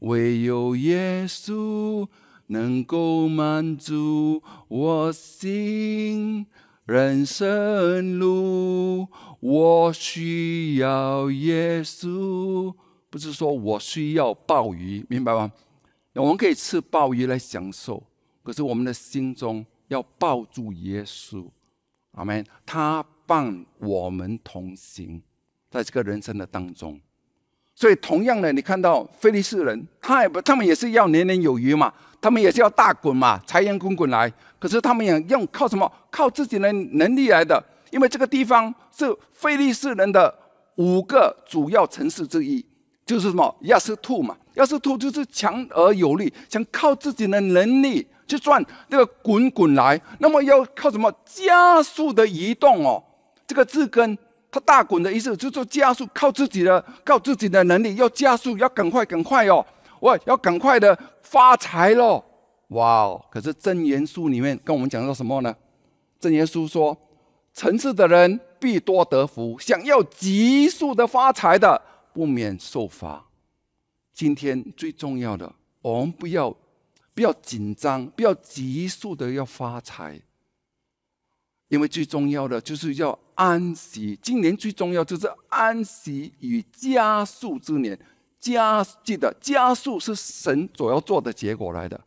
[0.00, 2.06] 唯有耶稣。
[2.52, 6.44] 能够满足我心
[6.84, 9.06] 人生路，
[9.40, 12.72] 我需要耶稣。
[13.08, 15.50] 不是说我需要鲍鱼，明白吗？
[16.14, 18.00] 我们可以吃鲍鱼来享受，
[18.42, 21.44] 可是我们的心中要抱住耶稣。
[22.12, 22.44] 阿门。
[22.64, 25.20] 他伴我们同行，
[25.70, 27.00] 在这个人生的当中。
[27.74, 31.92] 所以，同样的，你看到菲利士人，他也不，他们也是要年年有余嘛。
[32.20, 34.30] 他们也是要大滚嘛，财源滚滚来。
[34.58, 35.90] 可是他们也用靠什么？
[36.10, 37.60] 靠自己的能力来的。
[37.90, 40.34] 因为这个地方是菲利士人的
[40.76, 42.64] 五个主要城市之一，
[43.06, 44.36] 就是什么亚斯兔嘛。
[44.54, 50.00] 亚斯兔就是强而有力，想靠自己的能力去赚那个滚滚来。
[50.18, 51.12] 那么要靠什么？
[51.24, 53.02] 加速的移动哦。
[53.46, 54.18] 这个字根，
[54.50, 59.64] 它大滚的意思就是加速，靠自己的靠自己的能力要加速，要赶快赶快哦。
[60.00, 60.98] 我要赶快的。
[61.22, 62.24] 发财喽！
[62.70, 63.24] 哇哦！
[63.30, 65.54] 可是真言书里面跟我们讲到什么呢？
[66.18, 66.96] 真言书说，
[67.52, 71.80] 城市的人必多得福，想要急速的发财的，
[72.12, 73.26] 不免受罚。
[74.12, 76.54] 今天最重要的，我们不要
[77.14, 80.20] 不要紧张，不要急速的要发财，
[81.68, 84.18] 因为最重要的就是要安息。
[84.22, 87.98] 今年最重要就是安息与加速之年。
[88.38, 92.00] 加记得加速是神所要做的结果来的，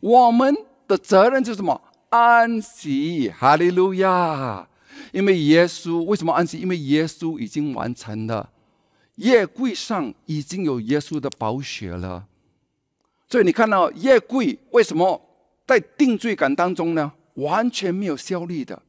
[0.00, 0.52] 我们
[0.88, 1.80] 的责任就是什么？
[2.08, 4.68] 安息，哈利路亚！
[5.12, 6.58] 因为耶稣为什么安息？
[6.58, 8.50] 因为耶稣已经完成了，
[9.16, 12.26] 夜柜上已经有耶稣的宝血了。
[13.28, 15.20] 所以你看到夜柜为什么
[15.66, 17.12] 在定罪感当中呢？
[17.34, 18.80] 完全没有效力的。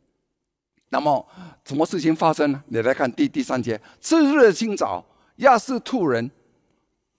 [0.90, 1.28] 那么
[1.66, 2.64] 什么事情发生呢？
[2.68, 5.06] 你来看第第三节：次日清早，
[5.38, 6.32] 亚斯兔人。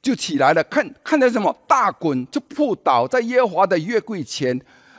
[0.01, 4.59] 就起来了，看看到什么大滚，就扑倒在耶华的月柜前，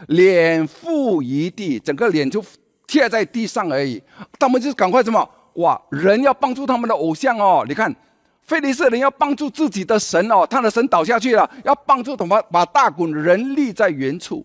[0.10, 2.44] 脸覆于地，整个脸就
[2.90, 4.02] 贴在地上而已。
[4.40, 5.30] 他们就赶快什么？
[5.54, 5.80] 哇！
[5.92, 7.64] 人要帮助他们的偶像哦。
[7.68, 7.94] 你看，
[8.42, 14.44] 菲利斯人要帮助自己的神哦，他的神倒下去了，要帮助怎么把大滚人立在原处。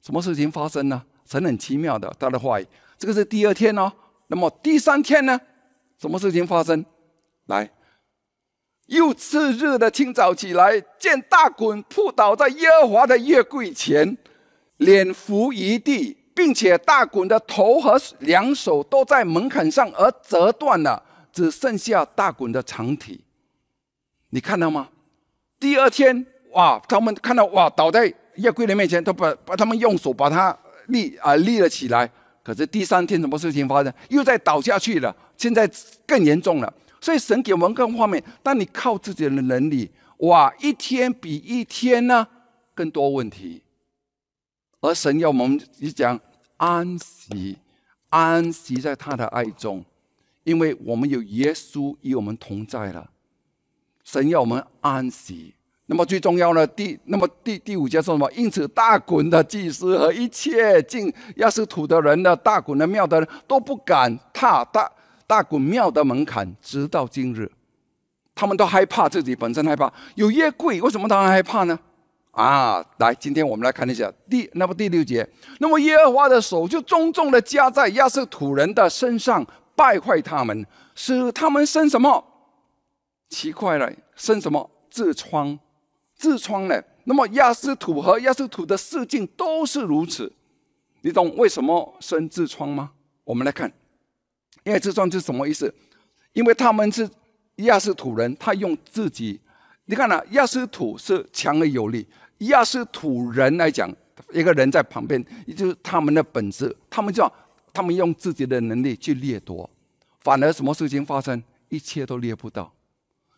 [0.00, 1.02] 什么事情发生呢？
[1.26, 2.66] 神很奇妙的，他的话语。
[2.96, 3.90] 这个是第二天哦。
[4.28, 5.40] 那么第三天呢？
[5.98, 6.84] 什么事情发生？
[7.46, 7.68] 来。
[8.86, 14.18] 又次日的清早起来，见大滚扑倒在耶和华的月柜前，
[14.78, 23.22] 脸伏于地，并且大滚的头和两手都在门槛上而折断了，只剩下大滚的长体。
[24.30, 24.88] 你看到吗？
[25.58, 32.10] 第二天，哇，他们看到哇，倒在月柜的面前，都把把他们用手把它立啊立了起来。
[32.42, 33.92] 可是第三天什么事情发生？
[34.08, 35.70] 又再倒下去了，现在
[36.06, 36.72] 更严重了。
[37.02, 42.26] 所以神给我们更画面，当你靠自己的能力，哇，一天比一天呢
[42.74, 43.62] 更多问题。
[44.80, 46.18] 而神要我们一讲
[46.60, 47.56] 安息，
[48.10, 49.82] 安息在他的爱中，
[50.44, 53.08] 因为我们有耶稣与我们同在了。
[54.04, 55.54] 神要我们安息。
[55.86, 58.30] 那么最重要的第，那么第第五节说什么？
[58.32, 64.92] 因此，大滚的祭司和一切进亚斯土的人的大滚的庙的人都不敢踏大
[65.26, 67.50] 大滚庙的门槛，直到今日，
[68.34, 71.78] 他们都害怕自己本身害怕有耶柜，为什么他们害怕呢？
[72.32, 80.64] 啊，来，今天我们来看一下第那么第六节，那么耶和华的手就重重的加在亚斯土人的身上，败坏他们，
[80.94, 82.24] 使他们生什么？
[83.28, 85.58] 奇怪了，生什么痔疮？
[86.18, 86.82] 痔疮呢？
[87.04, 90.32] 那么亚斯土和亚斯土的四境都是如此，
[91.00, 92.92] 你懂为什么生痔疮吗？
[93.24, 93.72] 我们来看，
[94.62, 95.74] 因为痔疮是什么意思？
[96.32, 97.08] 因为他们是
[97.56, 99.40] 亚斯土人，他用自己，
[99.90, 100.24] 你看呢？
[100.30, 102.06] 亚斯土是强而有力，
[102.38, 103.92] 亚斯土人来讲，
[104.32, 107.30] 一个人在旁边，也就是他们的本质，他们叫
[107.72, 109.68] 他们用自己的能力去掠夺，
[110.20, 112.72] 反而什么事情发生，一切都掠不到。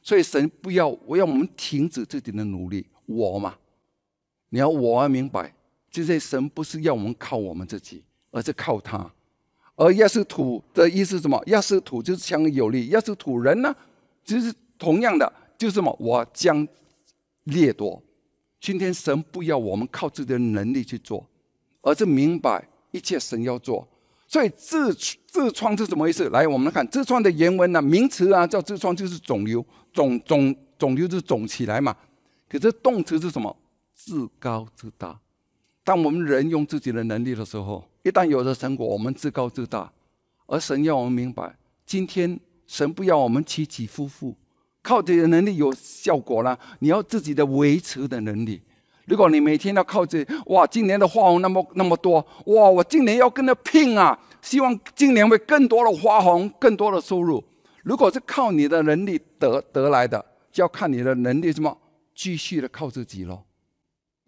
[0.02, 2.86] 所以神不要，我要我们停止自己的努力。
[3.06, 3.54] 我嘛，
[4.50, 5.54] 你要我要明白，
[5.90, 9.10] 这些神不是要我们靠我们自己，而是靠他。
[9.74, 11.42] 而亚斯土的意思什么？
[11.46, 12.88] 亚斯土就是强而有力。
[12.88, 13.74] 亚斯土人呢，
[14.22, 15.96] 就是同样的，就是什么？
[16.00, 16.66] 我将
[17.44, 18.02] 掠夺。
[18.60, 21.24] 今天神不要我们靠自己的能力去做，
[21.82, 23.86] 而是明白一切神要做。
[24.26, 24.92] 所以痔
[25.30, 26.28] 痔疮是什么意思？
[26.30, 31.96] 来，我们来看痔疮的原文呢，名词啊叫痔疮，就是肿瘤，肿肿肿瘤就是肿起来嘛。
[32.48, 33.56] 可是动词是什么？
[33.94, 35.16] 自高自大。
[35.84, 39.92] 当我们人用自己的能力的时候，一旦有了成果，我们自高自大。
[40.46, 44.36] 而神要我们明白，今天神不要我们起起伏伏，
[44.82, 48.60] 靠自己的能力有效果了，你要自己的维持的能力。
[49.06, 54.18] 如果你每天要靠这，哇，今年的花红那么那么多，哇，我今年要跟着拼啊！
[54.40, 57.42] 希望今年会更多的花红，更多的收入。
[57.82, 61.76] 如果是靠你的能力得得来的，就要看你的能力什么，
[62.14, 63.42] 继续的靠自己喽。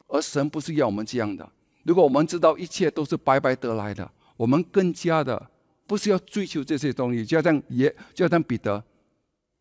[0.08, 1.48] 而神不是要我们这样的。
[1.84, 5.50] 如果我们知道一切都是白白得来的，我们更加的
[5.86, 7.24] 不是要追求这些东西。
[7.24, 8.82] 就像耶，就像彼得，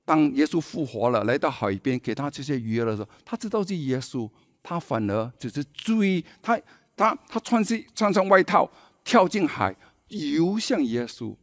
[0.06, 4.30] 当耶稣复活了，来到海边给他这些鱼的时候，他知道是耶稣。
[4.66, 6.58] 他反而只是追他，
[6.96, 8.70] 他他穿上穿上外套，
[9.04, 9.76] 跳进海，
[10.08, 11.36] 游向耶稣。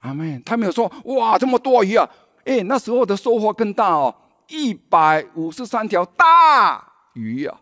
[0.00, 0.42] 阿门。
[0.44, 2.06] 他没有说哇这么多鱼啊！
[2.44, 4.14] 哎，那时候的收获更大哦，
[4.48, 7.58] 一百五十三条大鱼啊，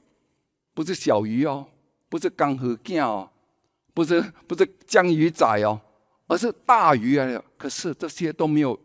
[0.74, 1.66] 不是小鱼哦，
[2.09, 3.30] 不是干河蛟哦，
[3.94, 5.80] 不是不是江鱼仔哦，
[6.26, 7.40] 而是大鱼啊！
[7.56, 8.76] 可是这些都没有，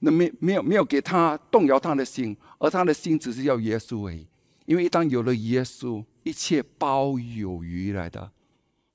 [0.00, 4.26] 那没没有没有给他动摇他的心，而他的心只是要耶稣而已。
[4.64, 8.30] 因为一旦有了耶稣，一切包有余来的，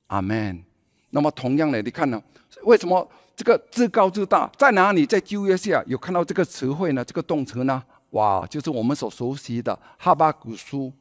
[0.08, 0.64] 阿门。
[1.12, 2.22] 那么同样的，你看呢？
[2.64, 5.06] 为什么这个自高自大在哪里？
[5.06, 7.04] 在旧约下有看到这个词汇呢？
[7.04, 7.84] 这个动词呢？
[8.12, 10.92] 哇，就是我们所熟悉的哈巴古书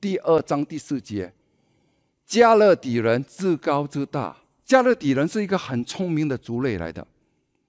[0.00, 1.32] 第二章第四节。
[2.26, 7.06] 加勒底人自高自大，加勒底人是一个很聪明的族类来的，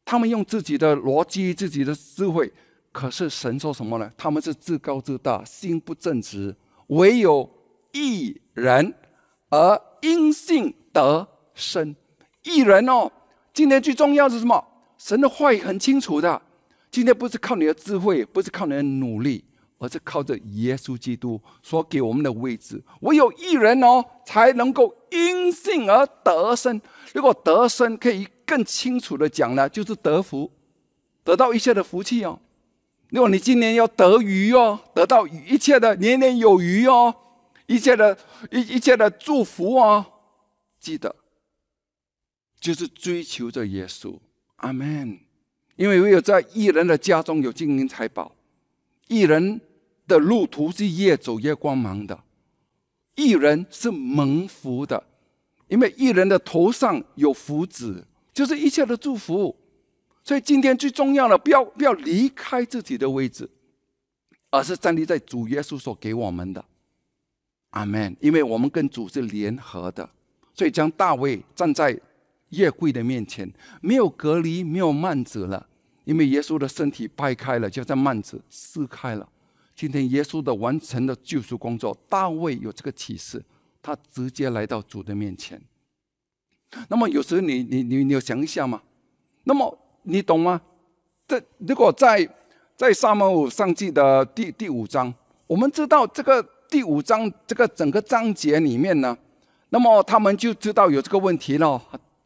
[0.10, 2.52] 他们用自己的逻辑、自己的智慧。
[2.92, 4.12] 可是神说什么呢？
[4.18, 6.56] 他们是自高自大，心不正直，
[6.88, 7.48] 唯有
[7.92, 8.92] 一人
[9.50, 11.96] 而因信得生。
[12.42, 13.12] 一人哦，
[13.54, 14.66] 今天最重要是什么？
[14.98, 16.42] 神的话语很清楚的。
[16.90, 19.46] 今天不是靠你的智慧，不是靠你的努力，
[19.78, 22.84] 而是靠着耶稣基督所给我们的位置。
[23.02, 26.82] 唯有一人哦，才能够因信而得生。
[27.14, 30.52] 如果得生可以更清楚的讲呢，就是得福，
[31.24, 32.40] 得到一切的福气哦。
[33.10, 37.14] 如果你今年要得鱼哦，得到一切的年年有余哦，
[37.68, 38.18] 一切的
[38.50, 40.04] 一一切的祝福哦，
[40.80, 41.16] 记得
[42.60, 44.18] 就是追求着耶稣，
[44.56, 45.20] 阿门。
[45.76, 48.36] 因为唯有在艺人的家中有金银财宝，
[49.08, 49.62] 艺人
[50.08, 52.24] 的路途是越走越光芒的，
[53.16, 55.02] 艺人是蒙福的，
[55.68, 58.06] 因为艺人的头上有福子，
[58.40, 59.54] 就是一切的祝福。
[60.24, 63.50] 所以今天最重要的，不要不要离开自己的位置，
[64.50, 66.64] 而是站立在主耶稣所给我们的，
[67.72, 68.16] 阿门。
[68.22, 70.10] 因为我们跟主是联合的，
[70.54, 72.00] 所以将大卫站在
[72.52, 73.52] 耶柜的面前，
[73.82, 75.68] 没有隔离，没有幔子了，
[76.06, 79.28] 因为耶稣的身体掰开了，就在幔子撕开了。
[79.76, 83.44] 今天耶稣的完成的救赎工作，大卫有这个启示，
[83.82, 85.62] 他直接来到主的面前。
[86.88, 88.82] 那么有时你你你你要想一下嘛，
[89.44, 89.78] 那么。
[90.04, 90.60] 你懂吗？
[91.28, 92.28] 这如果在
[92.76, 95.14] 在撒母耳上记的第第五章，
[95.46, 99.16] 我们知道这个第五章这个整个章节里面呢，
[99.70, 101.80] 那么他们就知道有这个问题了。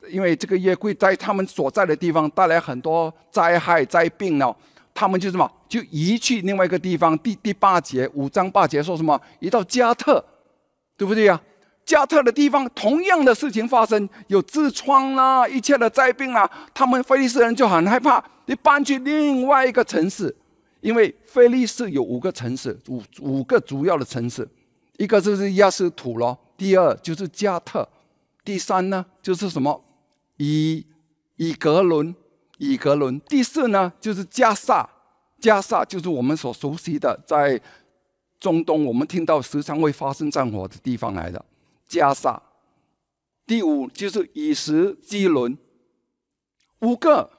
[0.07, 4.55] 因为这个约柜在他们所在的地方带来很多灾害灾病了，
[4.93, 7.17] 他们就什么就移去另外一个地方。
[7.17, 9.19] 第第八节五章八节说什么？
[9.39, 10.23] 移到加特，
[10.95, 11.41] 对不对呀？
[11.85, 20.33] 加特的地方同样的事情发生，有痔疮啦，一切的灾病啦，他们菲利斯人就很害怕，你搬去另外一个城市，
[20.81, 24.47] 因为菲利斯有五个城市，五五个主要的城市，
[24.97, 27.87] 一个就是亚斯土咯，第二就是加特，
[28.45, 29.83] 第三呢就是什么
[30.37, 30.85] 以
[31.35, 32.15] 以格伦，
[32.59, 34.89] 以格伦，第四呢就是加萨，
[35.39, 37.59] 加萨就是我们所熟悉的在
[38.39, 41.43] 中东，我们听到时常会发生战火的地方来的。
[41.93, 42.41] 加萨，
[43.45, 45.55] 第五就是以实基伦，
[46.79, 47.29] 五个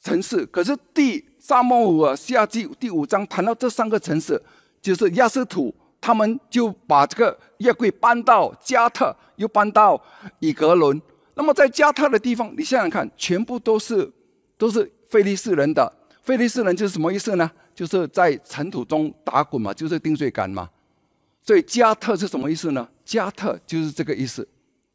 [0.00, 0.46] 城市。
[0.46, 4.42] 可是第沙漠尔下记第五章谈到这三个城市，
[4.80, 10.02] 就是亚斯土，他们就把这个月柜搬到加特，又搬到
[10.38, 10.98] 以格伦。
[11.34, 14.10] 那么在加特的地方，你想想看，全部都是
[14.56, 15.92] 都是菲利士人的。
[16.22, 17.50] 菲利士人就是什么意思呢？
[17.74, 20.70] 就是在尘土中打滚嘛，就是定罪感嘛。
[21.42, 22.88] 所以加特是什么意思呢？
[23.04, 24.46] 加特就是这个意思，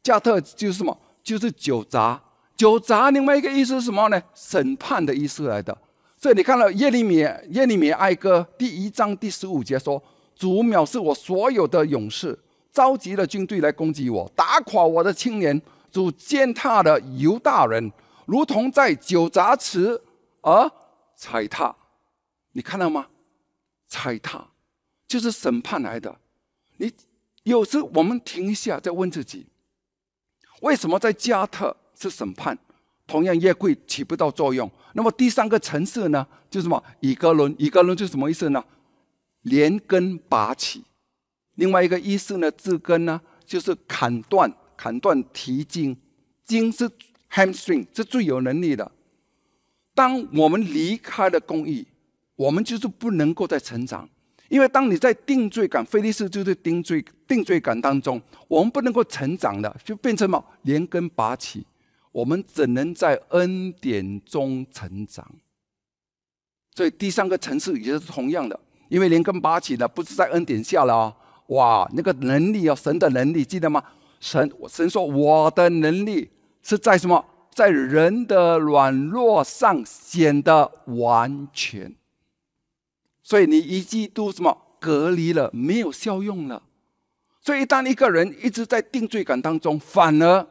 [0.02, 0.98] 加特就是什么？
[1.22, 2.20] 就是酒砸。
[2.56, 4.20] 酒砸另外一个意思是什么呢？
[4.34, 5.76] 审判的意思来的。
[6.20, 10.02] 所以你看到耶利米耶利米哀歌第一章第十五节说
[10.34, 12.36] ：“主藐视我所有的勇士，
[12.72, 15.60] 召集了军队来攻击我，打垮我的青年。
[15.90, 17.90] 主践踏的犹大人，
[18.26, 19.98] 如同在酒砸池
[20.42, 20.70] 而
[21.16, 21.74] 踩踏。
[22.52, 23.06] 你看到吗？
[23.86, 24.46] 踩踏
[25.06, 26.14] 就是审判来的。
[26.78, 26.92] 你。
[27.44, 29.46] 有时我们停一下，再问自己：
[30.60, 32.58] 为什么在加特是审判，
[33.06, 34.70] 同样约柜起不到作用？
[34.92, 36.26] 那么第三个层次呢？
[36.50, 36.84] 就是什么？
[37.00, 38.62] 以格伦，以格伦是什么意思呢？
[39.42, 40.84] 连根拔起。
[41.54, 42.50] 另外一个意思呢？
[42.50, 45.96] 字根呢，就是砍断，砍断提筋。
[46.44, 46.90] 筋是
[47.30, 48.92] hamstring，是最有能力的。
[49.94, 51.86] 当我们离开了公益，
[52.36, 54.06] 我们就是不能够再成长。
[54.48, 61.66] 因为当你在定罪感，菲利斯就是定罪定罪感当中，我们不能够成长的，就变成什么连根拔起。
[62.10, 65.24] 我们只能在恩典中成长。
[66.74, 71.16] 所以第三个层次也是同样的，因为连根拔起的不是在恩典下了啊！
[71.48, 73.82] 哇，那个能力啊，神的能力记得吗？
[74.20, 76.30] 神神说我的能力
[76.62, 77.24] 是在什么？
[77.54, 81.92] 在人的软弱上显得完全。
[83.28, 86.62] 所以你一基督什么隔离了，没有效用了。
[87.42, 90.48] 所以当一个人一直在定罪感当中，反而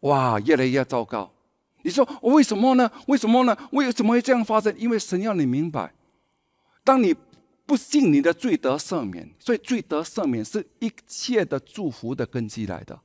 [0.00, 1.32] 哇越来越糟糕。
[1.82, 2.90] 你说为什么呢？
[3.06, 3.56] 为什么呢？
[3.70, 4.76] 为什么会这样发生？
[4.76, 5.94] 因为神要你明白，
[6.82, 7.14] 当你
[7.64, 12.98] 不信你的罪得赦免，所以罪得赦免是一切的祝福的根基来的。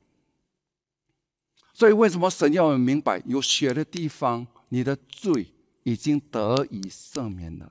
[1.72, 5.52] 所以为什么神要你明白，有血的地方，你的罪
[5.84, 7.70] 已经得以赦免了。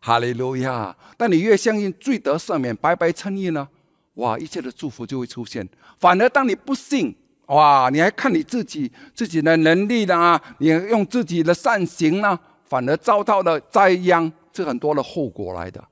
[0.00, 0.94] 哈利路亚！
[1.16, 3.68] 但你越相信罪得赦免、白白称义呢？
[4.14, 5.68] 哇，一切的祝福就会出现。
[5.98, 7.14] 反而当你不信，
[7.46, 10.40] 哇，你还看你自己自己的能力呢？
[10.58, 12.38] 你用自己的善行呢？
[12.64, 15.82] 反而遭到了灾殃，是很多的后果来的。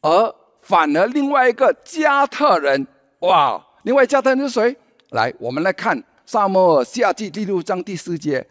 [0.00, 2.86] 而反而另外一个加特人，
[3.20, 4.76] 哇，另外加特人是谁？
[5.10, 8.46] 来，我们来看《萨摩尔下记》第六章第四节。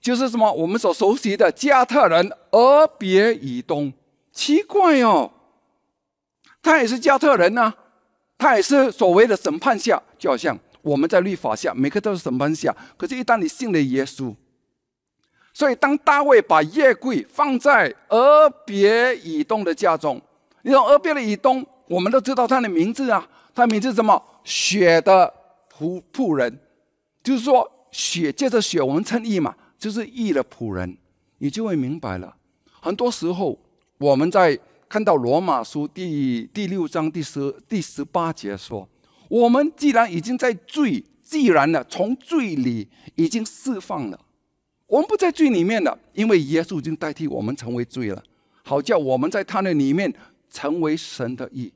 [0.00, 0.50] 就是什么？
[0.50, 3.92] 我们所熟悉的加特人俄别以东，
[4.32, 5.30] 奇怪哦，
[6.62, 7.74] 他也是加特人呢，
[8.38, 12.74] 他也是所谓的审判下，就好像我们在律法下，每个都是审判下。
[12.96, 14.34] 可是，一旦你信了耶稣，
[15.52, 20.20] 所以当大卫把夜柜放在俄别以东的家中，
[20.62, 24.22] 你说俄别的以东，我们都知道他的名字啊，他名字什么？
[24.44, 25.30] 血的
[25.70, 26.58] 仆仆人，
[27.22, 29.54] 就是说血借着血，我们称义嘛。
[29.80, 30.98] 就是义的仆人，
[31.38, 32.36] 你就会明白了。
[32.82, 33.58] 很多时候，
[33.96, 34.56] 我们在
[34.86, 38.86] 看到罗马书第第六章第十第十八节说
[39.28, 44.20] ：“我们既然已经在罪，既然呢从罪里已经释放了，
[44.86, 48.22] 我们不在罪里面了，因为耶稣已经代替我们成为罪了，
[48.62, 50.12] 好叫我们在他那里面
[50.50, 51.72] 成为神的义。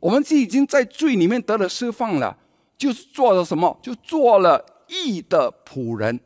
[0.00, 2.36] 我们既已经在罪里面得了释放了，
[2.76, 3.78] 就是做了什么？
[3.80, 6.18] 就做了义的仆人。”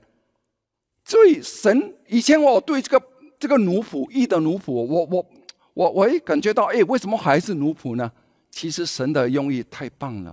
[1.10, 3.04] 所以神以前我对这个
[3.36, 5.26] 这个奴仆义的奴仆，我我
[5.74, 8.08] 我我也感觉到，哎，为什么还是奴仆呢？
[8.48, 10.32] 其实神的用意太棒了。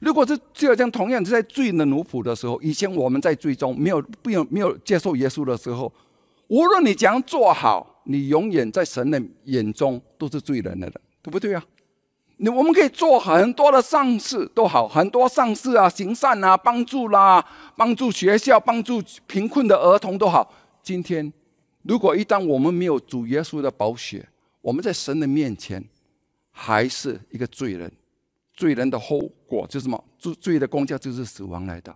[0.00, 5.90] 如果是就好像同样是在罪的奴仆的时候，以前我们在罪中没有没有没有接受耶稣的时候，
[6.48, 10.92] 无论你怎样做好，你永远在神的眼中都是罪人的，
[11.22, 11.64] 对不对啊？
[12.42, 17.44] 你我们可以做很多的善事都好，很多善事啊，行善啊，帮助啦，
[17.76, 20.50] 帮助学校，帮助贫困的儿童都好。
[20.82, 21.30] 今天，
[21.82, 24.26] 如果一旦我们没有主耶稣的宝血，
[24.62, 25.84] 我们在神的面前
[26.50, 27.92] 还是一个罪人。
[28.54, 30.02] 罪人的后果就是什么？
[30.18, 31.94] 罪罪的公价就是死亡来的。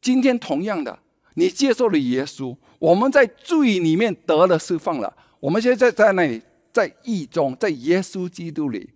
[0.00, 0.96] 今天同样的，
[1.34, 5.12] 你接受了耶稣，我们在罪里面得了释放了。
[5.40, 6.40] 我们现在在那里，
[6.72, 8.90] 在义中，在耶稣基督里。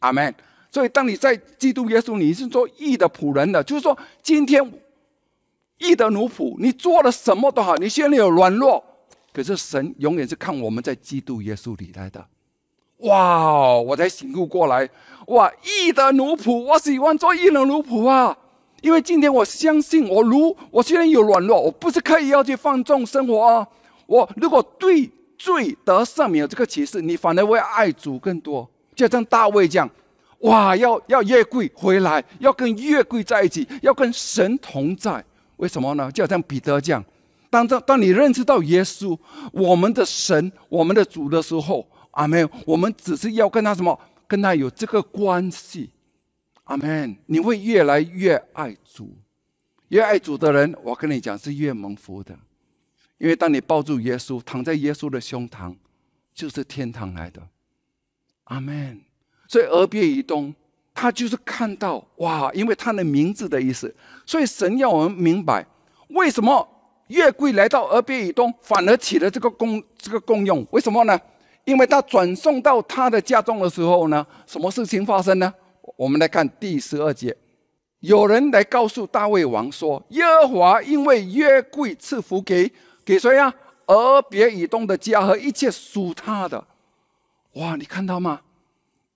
[0.00, 0.34] 阿门。
[0.72, 4.72] 所以，当你在基督耶稣，你是做义的仆人的，就是说，今天
[5.78, 8.84] 义的奴仆，你做了什么都好，你心里有软弱，
[9.32, 12.24] 可是神永远是看我们在基督耶稣里来的。
[12.98, 13.74] 哇！
[13.74, 14.88] 我才醒悟过来，
[15.26, 15.50] 哇！
[15.64, 18.36] 义的奴仆，我喜欢做义的奴仆啊，
[18.82, 23.66] 因为今天我相信，我如我虽然有软弱，我不是刻意要去放纵生活啊。
[24.06, 28.69] 我如果对罪得赦免有这个启示，你反而会爱主更多。
[28.94, 29.90] 就像大卫这样，
[30.40, 35.24] 哇，要要越贵回来，要跟越贵在一起，要跟神同在。
[35.56, 36.10] 为什么呢？
[36.12, 37.04] 就像彼得这样，
[37.50, 39.18] 当当当你认识到耶稣，
[39.52, 42.48] 我们的神，我们的主的时候，阿门。
[42.64, 43.98] 我们只是要跟他什么？
[44.26, 45.90] 跟他有这个关系，
[46.64, 47.16] 阿门。
[47.26, 49.14] 你会越来越爱主，
[49.88, 52.38] 越爱主的人，我跟你讲是越蒙福的，
[53.18, 55.76] 因为当你抱住耶稣，躺在耶稣的胸膛，
[56.32, 57.42] 就是天堂来的。
[58.50, 59.00] 阿门。
[59.48, 60.54] 所以俄别以东，
[60.94, 63.92] 他就是看到哇，因为他的名字的意思，
[64.24, 65.66] 所以神要我们明白，
[66.10, 66.68] 为什么
[67.08, 70.64] 月桂来到俄别以东，反而起了这个功这个功用？
[70.70, 71.18] 为什么呢？
[71.64, 75.52] 因为他转送到他的家中的时候呢，什么事情发生呢？
[75.96, 77.36] 我们来看第十二节，
[78.00, 82.70] 有人来告诉大卫王说，耶和华因为约柜赐福给
[83.04, 83.52] 给谁啊？
[83.86, 86.64] 俄别以东的家和一切属他的。
[87.54, 88.40] 哇，你看到吗？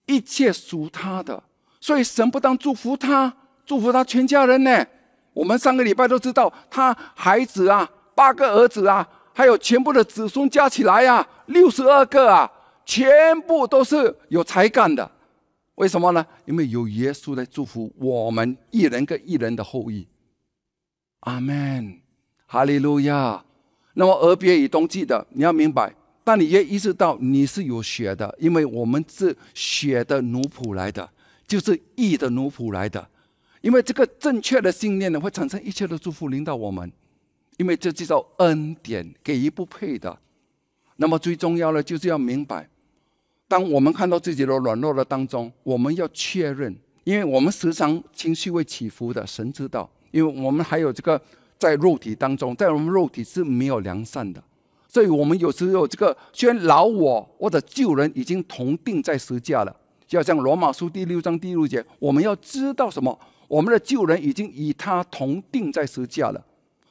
[0.07, 1.43] 一切属他的，
[1.80, 3.32] 所以神不但祝福他，
[3.64, 4.87] 祝福他全家人呢。
[5.32, 12.51] 我们上个礼拜都知道，他孩子啊，八个儿子啊，还有全部的子孙加起来呀，六十二个啊，
[12.85, 15.11] 全部都是有才干的。
[15.76, 16.24] 为什么呢？
[16.45, 20.07] 因为有耶稣来祝福我们一人跟一人的后裔。
[21.20, 22.01] 阿门，
[22.47, 23.43] 哈利路亚。
[23.95, 25.95] 那么俄别以东记的，你要明白。
[26.25, 31.09] 但你也意识到你是有血的，因为我们是血的奴仆来的，
[31.47, 33.07] 就是义的奴仆来的。
[33.61, 36.91] 因为这个正确的信念呢，会产生一切的祝福领导我们。
[37.57, 40.18] 因为这就叫恩典，给予不配的。
[40.97, 42.68] 那么最重要的就是要明白，
[43.47, 49.89] 当我们看到自己的软弱的当中，我们要确认，因为我们时常情绪会起伏的，神知道。
[50.11, 51.20] 因为我们还有这个
[51.59, 54.43] 在肉体当中，在我们肉体是没有良善的。
[54.95, 59.77] 所以我们有时候这个虽然老我或者旧人已经同定在十架了，
[60.07, 63.19] 就像罗马书第六章第六节，我们要知道什么？
[63.49, 66.41] 我们的旧人已经与他同定在十架了，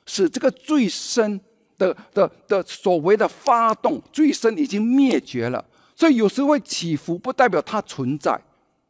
[0.05, 1.39] 使这个最深
[1.77, 5.63] 的的的所谓的发动最深已经灭绝了。
[5.95, 8.37] 所以有时会起伏，不代表它存在，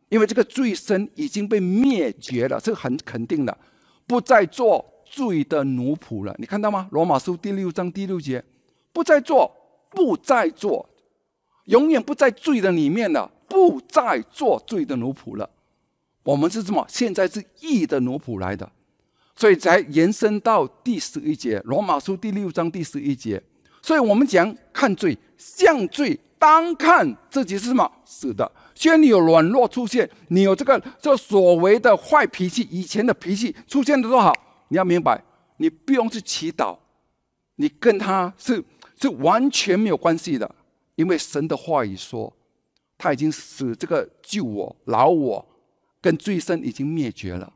[0.09, 3.55] 因为这个最深已经被灭绝了，这个很肯定的，
[4.07, 6.35] 不再做罪的奴仆了。
[6.39, 6.87] 你看到吗？
[6.89, 8.43] 罗马书第六章第六节。
[8.93, 9.51] 不再做，
[9.89, 10.87] 不再做，
[11.65, 15.49] 永远不在罪的里面了，不再做罪的奴仆了。
[16.21, 16.85] 我们是什么？
[16.87, 18.71] 现在是义的奴仆来的，
[19.35, 23.41] 所以才延伸到第十一节，罗马书第六章第十一节。
[23.81, 28.49] 所以我们讲看罪，向罪，单看自己是什么死的。
[28.75, 34.31] 虽然你有软弱出现，你有这个这所谓的坏脾气，以前的脾气出现的多好，
[34.69, 35.21] 你要明白，
[35.57, 36.77] 你不用去祈祷，
[37.55, 38.63] 你跟他是。
[39.03, 40.55] 是完全没有关系的，
[40.95, 42.33] 因为神的话语说，
[42.97, 45.45] 他已经使这个救我、老我
[45.99, 47.51] 跟罪身已经灭绝了。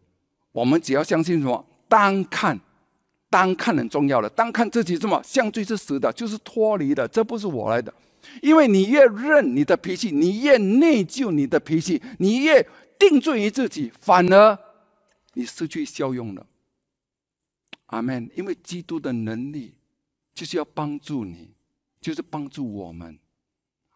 [0.51, 1.65] 我们只要相信什么？
[1.87, 2.59] 单看，
[3.29, 4.29] 单看很重要的。
[4.29, 5.21] 单看自己什么？
[5.23, 7.93] 像罪是死的，就是脱离的，这不是我来的。
[8.41, 12.67] 因为你越认你的脾气，你越内疚你的脾气，你越
[12.99, 14.59] 定罪于自己，反而
[15.35, 16.45] 你失去效用了。
[17.85, 18.29] 阿门。
[18.35, 19.75] 因为基督的能力。
[20.38, 21.49] 就是要帮助你，
[21.99, 23.17] 就是帮助我们。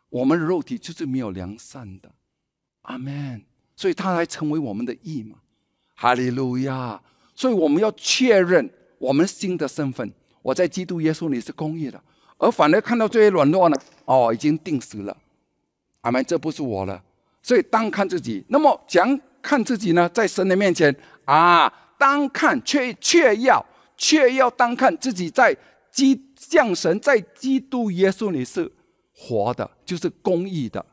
[0.10, 2.12] 我们的肉体就是没有良善的，
[2.82, 3.44] 阿门。
[3.76, 5.38] 所以他来成为我们的义嘛，
[5.94, 7.00] 哈利路亚。
[7.36, 8.68] 所以我们要确认
[8.98, 10.12] 我们新的身份。
[10.42, 12.04] 我在基督耶稣里是公义的，
[12.40, 15.16] 而反而看到这些软弱呢，哦，已经定死了，
[16.02, 16.26] 阿门。
[16.26, 17.04] 这不是我了，
[17.44, 18.44] 所以当看自己。
[18.50, 23.64] 那么讲看自己呢，在神的面前啊，当看却却要
[23.96, 25.56] 却要当看自己在
[25.92, 26.28] 基。
[26.42, 28.70] 像神在基督耶稣里是
[29.14, 30.84] 活的，就是公义的。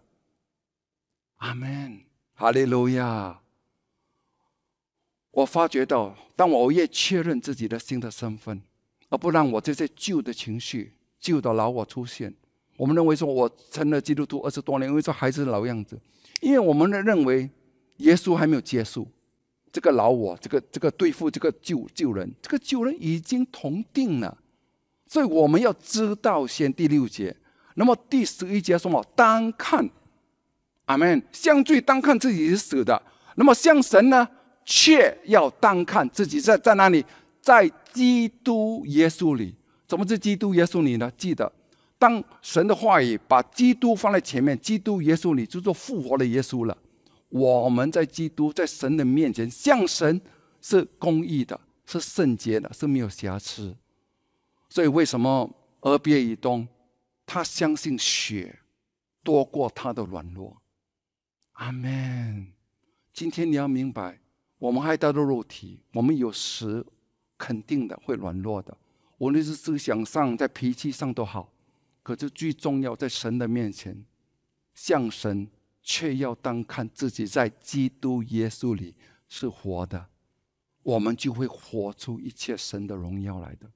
[1.37, 2.01] 阿门，
[2.35, 3.41] 哈利路亚！
[5.31, 8.63] 我发觉到，当我越确认自己的新的身份，
[9.09, 12.35] 而不让我这些旧的情绪、旧的老我出现，
[12.77, 15.99] 我们认为说，我成了基督徒二十多年，因为说还是老样子，
[16.41, 17.49] 因为我们认为
[17.97, 19.09] 耶稣还没有结束。
[19.73, 24.37] 这个老我，这个这个对付这个旧旧人，这个旧人已经同定了，
[25.09, 27.35] 所以我们要知道先第六节，
[27.77, 29.03] 那么第十一节说么？
[29.17, 29.89] 单看，
[30.85, 31.23] 阿门。
[31.33, 33.03] 相罪单看自己是死的，
[33.37, 34.29] 那么向神呢，
[34.65, 37.03] 却要单看自己在在哪里，
[37.41, 39.55] 在基督耶稣里。
[39.87, 41.11] 怎么是基督耶稣里呢？
[41.17, 41.51] 记得，
[41.99, 46.77] 当神的话语把基督放在前面，基督耶稣里就做复活的耶稣了。
[47.31, 50.21] 我们在基督在神的面前，向神
[50.61, 53.75] 是公义的，是圣洁的，是没有瑕疵。
[54.69, 55.51] 所以为什么
[55.81, 56.67] 俄别以东
[57.25, 58.59] 他相信血
[59.23, 60.61] 多过他的软弱？
[61.53, 62.53] 阿门。
[63.13, 64.21] 今天你要明白，
[64.59, 66.85] 我们还带着肉体，我们有时
[67.37, 68.77] 肯定的会软弱的，
[69.19, 71.53] 无论是思想上，在脾气上都好。
[72.03, 74.05] 可是最重要，在神的面前，
[74.75, 75.49] 向神。
[75.81, 78.95] 却要当看自己在基督耶稣里
[79.27, 80.07] 是活的，
[80.83, 83.71] 我们就会活出一切神的荣耀来的。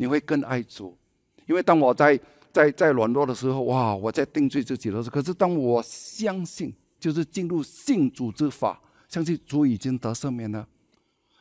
[0.00, 0.96] 你会更爱主，
[1.46, 2.18] 因为当我在
[2.52, 10.66] 在在软弱的时候，哇，我在定罪自己的时候，可是当我相信，就是进入信主之法，相信主已经得赦免了。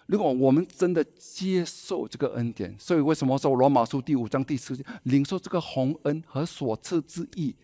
[0.08, 7.55] 如果我们真的接受这个恩典，所以为什么说罗马书第五章第十节，领受这个洪恩和所赐之意？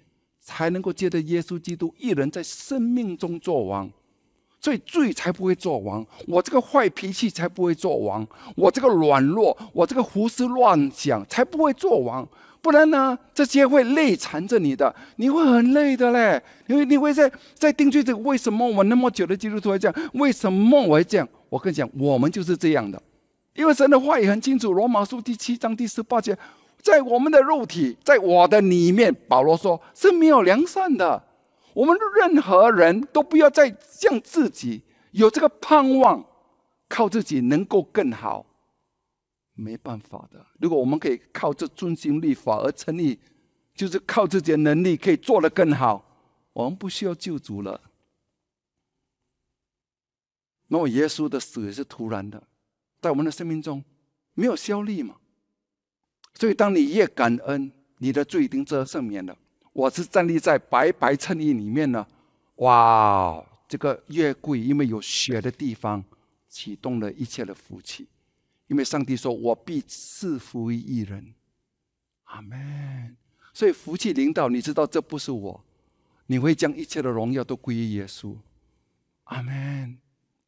[0.46, 3.90] 才能够借着耶稣基督一人在生命中作王，
[4.64, 12.26] 所以罪才不会作王，我这个坏脾气才不会作王，我这个软弱，我这个胡思乱想才不会作王。
[12.62, 16.42] 不然呢，这些会累缠着你的，你会很累的嘞。
[16.68, 20.10] 因为你会在在定罪这个为什么我那么久的基督徒会这样？
[20.14, 21.28] 为什么我会这样？
[21.50, 23.02] 我跟你讲，我们就是这样的，
[23.56, 26.38] 因为神的话也很清楚，《罗马书》第七章第十八节。
[26.82, 31.22] 在我们的肉体，在我的里面，保罗说是没有良善的。
[31.74, 36.24] 我们任何人都不要再向自己有这个盼望，
[36.88, 38.46] 靠自己能够更好，
[39.54, 40.46] 没办法的。
[40.60, 43.20] 如果我们可以靠这遵行律法而成立，
[43.74, 46.06] 就是靠自己的能力可以做得更好，
[46.54, 47.82] 我们不需要救主了。
[50.68, 52.42] 那么耶稣的死也是突然的，
[53.02, 53.84] 在我们的生命中
[54.34, 55.18] 没有效力嘛？
[56.36, 59.38] 所以，当你越感恩，你的罪已经遮赦免了。
[59.74, 62.08] 我是站立在白白衬衣里面呢，
[62.58, 66.04] 哇，这个月桂，因为有血的地方，
[66.48, 68.08] 启动了一切的福气。
[68.68, 71.34] 因为上帝说：“我必赐福于一人。”
[72.26, 73.18] 阿门。
[73.52, 75.64] 所以福气领导，你知道这不是我，
[76.28, 78.36] 你会将一切的荣耀都归于耶稣。
[79.26, 79.98] 阿门，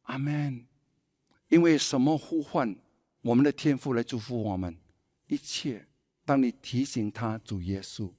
[0.02, 0.64] 阿门。
[1.48, 2.74] 因为什么呼唤
[3.22, 4.76] 我们的天父来祝福我们？
[5.26, 5.86] 一切，
[6.24, 8.10] 当你提醒他主耶稣，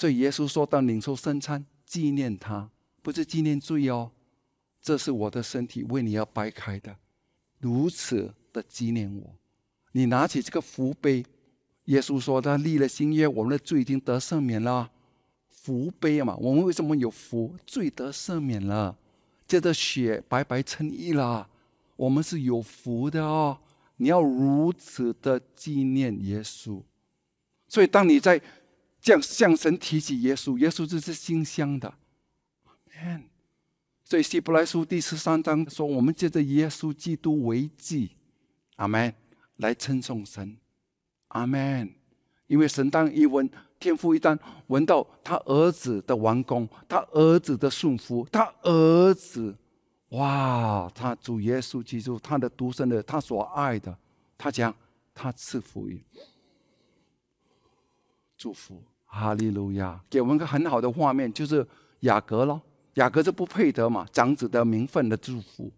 [0.00, 2.70] 所以耶稣说：“当领受圣餐，纪念他，
[3.02, 4.10] 不是纪念罪哦。
[4.80, 6.96] 这是我的身体，为你要掰开的，
[7.58, 9.36] 如此的纪念我。
[9.92, 11.22] 你拿起这个福杯，
[11.84, 14.90] 耶稣说他立了新约，我们的罪已经得赦免了。
[15.50, 17.54] 福杯嘛，我们为什么有福？
[17.66, 18.96] 罪得赦免了，
[19.46, 21.46] 借着血白白称义了，
[21.96, 23.58] 我们是有福的哦。”
[23.98, 26.80] 你要如此的纪念耶稣，
[27.68, 28.40] 所以当你在
[29.00, 31.94] 这样向神提起耶稣，耶稣就是馨香的。
[34.04, 38.16] 所以希伯来书第十三章说：“我们借着耶稣基督为祭，
[38.76, 39.14] 阿门，
[39.56, 40.56] 来称颂神，
[41.28, 41.94] 阿门。
[42.46, 43.48] 因为神当一闻
[43.78, 49.56] 天父一旦闻到他儿子的完工，他儿子的顺服，他儿子。”
[50.10, 50.90] 哇！
[50.92, 53.96] 他主耶稣基督，他的独生的，他所爱的，
[54.36, 54.74] 他讲
[55.14, 56.02] 他赐福于
[58.36, 60.00] 祝福，哈利路亚！
[60.08, 61.66] 给我们个很好的画面，就是
[62.00, 62.62] 雅各咯。
[62.94, 65.70] 雅各是不配得嘛，长子的名分的祝福，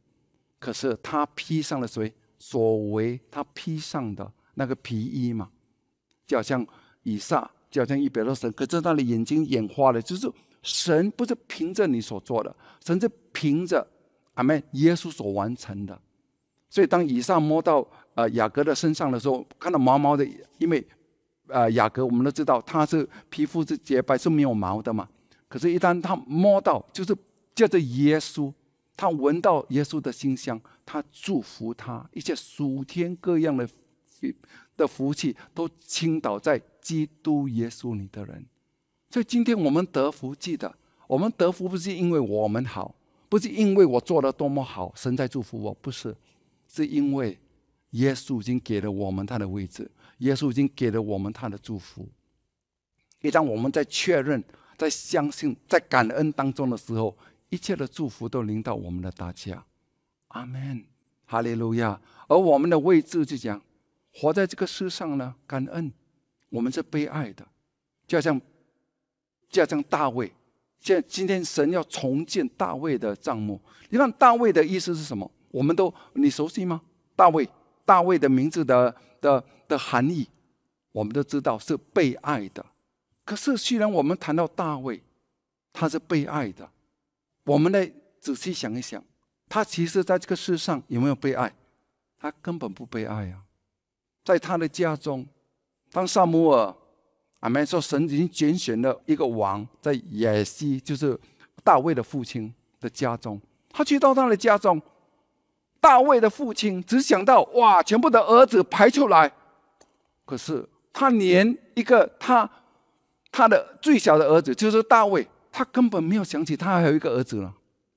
[0.59, 2.13] 可是他披上了谁？
[2.39, 5.51] 所为他披上的那个皮衣嘛，
[6.27, 6.67] 就好像
[7.03, 10.31] 以撒，就好像一别的神，可是他的眼睛眼花了，就是
[10.63, 12.55] 神不是凭着你所做的，
[12.85, 13.87] 神是凭着。
[14.35, 14.63] 阿门！
[14.71, 16.01] 耶稣所完成的，
[16.71, 20.27] 所以当以上摸到呃雅各的身上的时候，看到毛毛的，
[20.57, 20.83] 因为
[21.49, 25.09] 呃雅各我们都知道他是皮肤是洁白是没有毛的嘛。
[25.49, 27.15] 可是，一旦他摸到，就是
[27.55, 28.53] 借着耶稣，
[28.97, 33.69] 他闻到耶稣的馨香，他祝福他一切属天各样的
[34.77, 38.47] 的福气都倾倒在基督耶稣里的人。
[39.11, 40.75] 所以今天我们得福，记得
[41.07, 42.95] 我们得福不是因为我们好。
[43.29, 46.15] 不是因为我做的多么好，神在祝福我，不是，
[46.69, 47.39] 是因为
[47.93, 49.91] 耶稣已经给了我们他的位置，
[50.23, 52.09] 耶稣已经给了我们他的祝福。
[53.21, 54.43] 一旦我们在确认、
[54.77, 57.17] 在相信、在感恩当中的时候，
[57.49, 59.65] 一切的祝福都临到我们的大家。
[60.29, 60.85] 阿门，
[61.25, 62.01] 哈利路亚。
[62.29, 63.61] 而我们的位置就讲，
[64.15, 65.93] 活在这个世上呢，感恩，
[66.51, 67.47] 我们是被爱的，
[68.07, 68.41] 就像，
[69.49, 70.33] 就像大卫。
[70.81, 73.61] 现今天神要重建大卫的帐幕。
[73.91, 75.31] 你看大卫的意思是什么？
[75.51, 76.83] 我们都你熟悉吗？
[77.15, 77.49] 大卫，
[77.85, 80.29] 大卫的名字的的的含义，
[80.93, 82.65] 我们都知道是被爱的。
[83.25, 85.03] 可是虽然我们谈到大卫，
[85.73, 86.69] 他是被爱的，
[87.45, 89.03] 我们来仔细想一想，
[89.49, 91.55] 他其实在这个世上有没有被爱？
[92.19, 93.43] 他根本不被爱啊！
[94.25, 95.27] 在他的家中，
[95.91, 96.75] 当萨姆尔。
[97.41, 97.67] 阿门。
[97.67, 101.19] 说神已经拣选了一个王，在耶西，就是
[101.65, 103.41] 大卫的父亲的家中。
[103.71, 104.81] 他去到他的家中，
[105.83, 109.31] 大卫的父亲只想到哇，全部的儿子排出来。
[110.25, 112.49] 可是他连一个他
[113.33, 117.53] 他的最小的儿子，就是大卫，他根本没有想起他还有一个儿子了。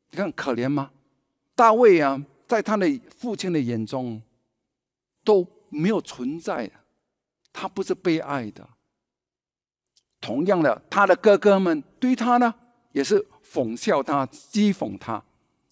[0.10, 0.90] 你看可怜吗？
[1.54, 4.20] 大卫啊，在他的父亲的眼中
[5.24, 6.70] 都没有存在，
[7.54, 8.68] 他不是被爱的。
[10.20, 12.52] 同样的，他的哥哥们对他呢，
[12.94, 15.24] 也是讽笑他、讥讽他，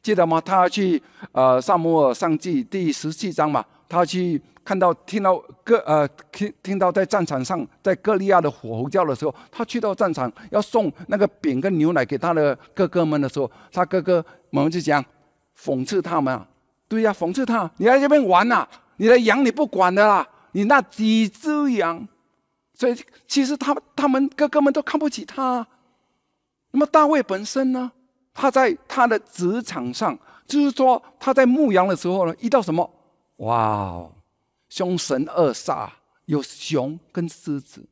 [0.04, 0.40] 记得吗？
[0.42, 1.02] 他去
[1.32, 15.04] 呃《萨摩尔上记》第十七章嘛，他去看到、听到哥呃听听到在战场上，在歌利亚的火吼叫的时候，他去到战场要送那个饼跟牛奶给他的哥哥们的时候，他哥哥们就讲
[15.58, 16.46] 讽刺他们啊，
[16.90, 22.06] 对呀，讽刺他，你在这边玩呐，你的羊你不管的啦，你那几只羊。
[22.76, 22.96] 所以，
[23.28, 25.66] 其实他他们哥哥们都看不起他。
[26.72, 27.92] 那么大卫本身呢？
[28.34, 30.18] 他在他的职场上，
[30.48, 32.90] 就是说他在牧羊的时候呢，遇到什么？
[33.38, 34.10] 哇，
[34.70, 35.90] 凶神恶煞，
[36.26, 37.86] 有熊跟狮子。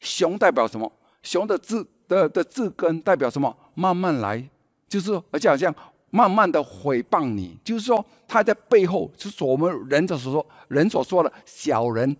[0.00, 0.90] 熊代表什么？
[1.22, 3.56] 熊的字的的字根代表什么？
[3.74, 4.48] 慢慢来，
[4.88, 5.74] 就是而且好像
[6.10, 12.16] 慢慢的毁谤你，就是说他在背后，就是我们人所说人所说的小人。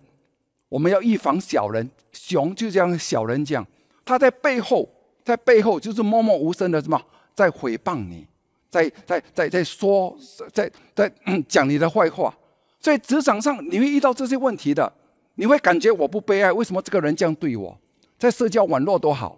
[0.69, 3.65] 我们要预防小人，熊就像小人这样，
[4.03, 4.89] 他在背后，
[5.27, 6.97] 在背后就是默默无声的什么，
[7.35, 8.25] 在诽谤你，
[8.69, 10.17] 在在在在说，
[10.53, 11.11] 在在
[11.49, 12.33] 讲你的坏话。
[12.79, 14.89] 所以职场上你会遇到这些问题的，
[15.35, 17.77] 你会感觉我不被爱，为什么这个人这样对我？
[18.17, 19.37] 在社交网络都好，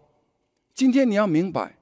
[0.75, 1.75] 今天你要明白，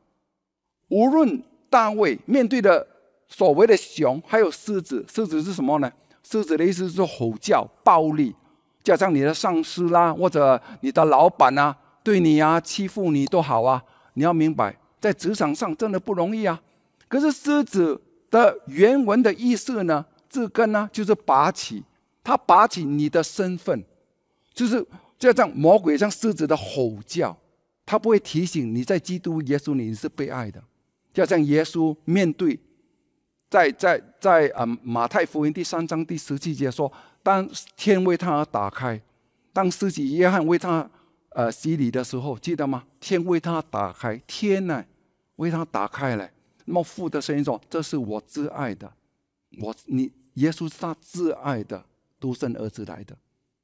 [0.88, 2.88] 无论大卫面对的
[3.28, 5.92] 所谓的熊，还有狮子，狮子是什么呢？
[6.24, 8.34] 狮子的意思是吼叫、暴力。
[8.86, 13.84] 加上你的上司啦，或者你的老板啊，对你啊欺负你都好啊，
[14.18, 16.60] 你要明白，在职场上真的不容易啊。
[17.08, 18.02] 可是狮子
[18.32, 21.84] 的原文的意思呢，字根呢就是拔起，
[22.24, 23.84] 它拔起你的身份，
[24.54, 24.84] 就是
[25.20, 27.38] 就像魔鬼像狮子的吼叫，
[27.86, 30.62] 他不会提醒你在基督耶稣里你是被爱的，
[31.14, 32.60] 就像耶稣面对，
[33.50, 36.92] 在在在啊马太福音第三章第十七节说。
[37.24, 37.46] 当
[37.76, 39.02] 天为他而打开，
[39.52, 40.90] 当司机约翰为他
[41.38, 42.84] 呃洗礼的时候，记得吗？
[43.00, 44.84] 天为他打开，天呢
[45.36, 46.28] 为他打开了。
[46.66, 48.92] 那么父的声音说：“这是我挚爱的，
[49.62, 51.86] 我你耶稣是他挚爱的
[52.20, 53.16] 独生儿子来的，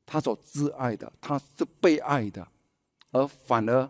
[0.05, 2.47] 他所挚爱的，他是被爱的。
[3.11, 3.89] 而反而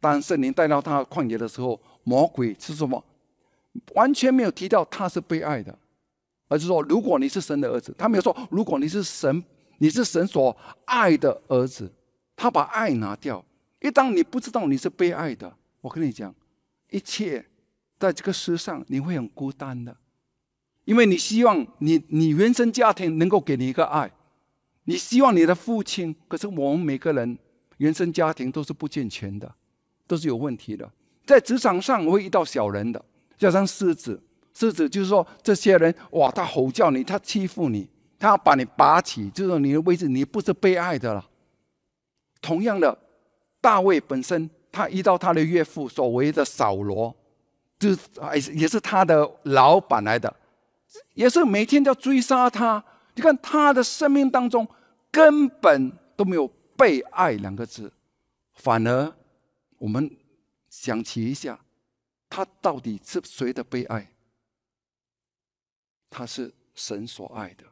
[0.00, 3.02] 当圣灵带到他旷野的时候，魔鬼是什么？
[3.94, 5.78] 完全没有提到他是被爱的。”
[6.48, 9.44] 而是说，如果你是神的儿子，他没有说如果你是神，
[9.78, 11.88] 你是神所爱的儿子，
[12.36, 13.44] 他把爱拿掉。
[13.80, 16.34] 一当你不知道你是被爱的，我跟你讲，
[16.90, 17.44] 一切
[17.98, 19.96] 在这个世上你会很孤单的，
[20.84, 24.10] 因为你希望你你原生家庭能够给你一个爱，
[24.84, 27.38] 你希望你的父亲，可是我们每个人
[27.78, 29.54] 原生家庭都是不健全的，
[30.06, 30.90] 都是有问题的，
[31.24, 33.04] 在职场上会遇到小人的，
[33.38, 34.22] 加上狮子。
[34.58, 37.86] 狮子就是说，这些人哇，他吼叫你，他欺负你，
[38.18, 41.22] 他要把你拔起，就是你的位置，你不是被爱的了。
[42.40, 42.96] 同样的，
[43.60, 47.14] 大卫本身，他遇到他的岳父所谓的扫罗，
[47.78, 50.34] 就是也是他的老板来的，
[51.14, 52.82] 也是每天要追杀他。
[53.14, 54.66] 你看他的生命当中
[55.10, 57.90] 根本都没有被爱两个字，
[58.54, 59.12] 反而
[59.78, 60.14] 我们
[60.68, 61.58] 想起一下，
[62.28, 64.12] 他到底是谁的被爱？
[66.10, 67.64] 他是神所爱的，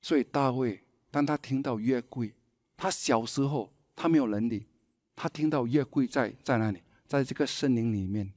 [0.00, 2.34] 所以大卫当他听到约柜，
[2.76, 4.66] 他小时候他没有能力，
[5.14, 8.32] 他听到约柜在在那里，在这个森林里面，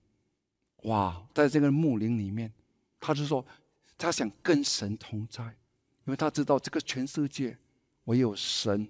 [0.83, 2.53] 哇，在这个木林里面，
[2.99, 3.45] 他就说
[3.97, 7.57] 他想跟神同在，因为他知道这个全世界
[8.05, 8.87] 唯有神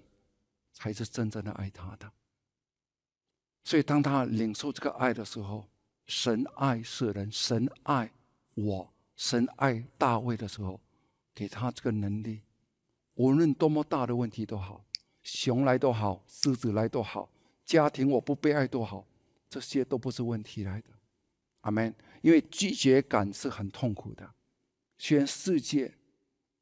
[0.72, 2.10] 才是真正的爱他的。
[3.64, 5.68] 所以当他领受这个爱的时候，
[6.06, 8.12] 神爱世人，神爱
[8.54, 10.80] 我，神爱大卫的时候，
[11.34, 12.42] 给他这个能力，
[13.14, 14.84] 无论多么大的问题都好，
[15.26, 17.28] 熊来都好，狮子来都好，
[17.64, 19.04] 家庭我不被爱都好，
[19.50, 20.88] 这些都不是问题来的。
[21.62, 21.92] 阿门。
[22.22, 24.28] 因为拒绝感是很痛苦的。
[24.98, 25.92] 虽然世界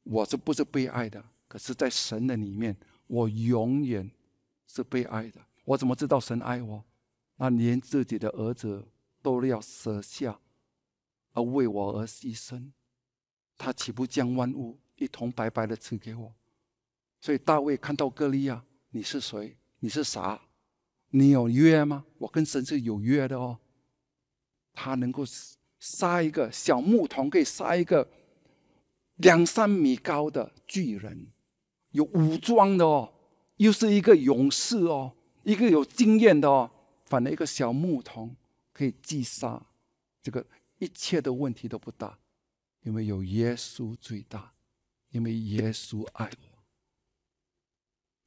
[0.03, 2.75] 我是不是被爱的，可是在神的里面，
[3.07, 4.09] 我永远
[4.67, 5.41] 是被爱的。
[5.63, 6.83] 我怎么知道神爱我？
[7.37, 8.87] 那连自己的儿子
[9.23, 10.39] 都要舍下，
[11.33, 12.71] 而为我而牺牲，
[13.57, 16.33] 他岂不将万物一同白白的赐给我？
[17.21, 19.57] 所以大卫看到歌利亚，你是谁？
[19.79, 20.41] 你是啥？
[21.09, 22.05] 你有约吗？
[22.17, 23.59] 我跟神是有约的哦。
[24.73, 25.23] 他能够
[25.79, 28.07] 杀一个小牧童，可以杀一个
[29.15, 31.27] 两三米高的巨人，
[31.91, 33.13] 有武装的哦，
[33.57, 36.69] 又是一个勇士哦，一个有经验的哦。
[37.05, 38.35] 反而一个小牧童
[38.73, 39.63] 可以击杀
[40.21, 40.45] 这个
[40.79, 42.17] 一切的问题都不大，
[42.81, 44.51] 因为有耶稣最大，
[45.11, 46.54] 因为耶稣爱我。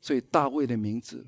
[0.00, 1.26] 所以大卫的名字，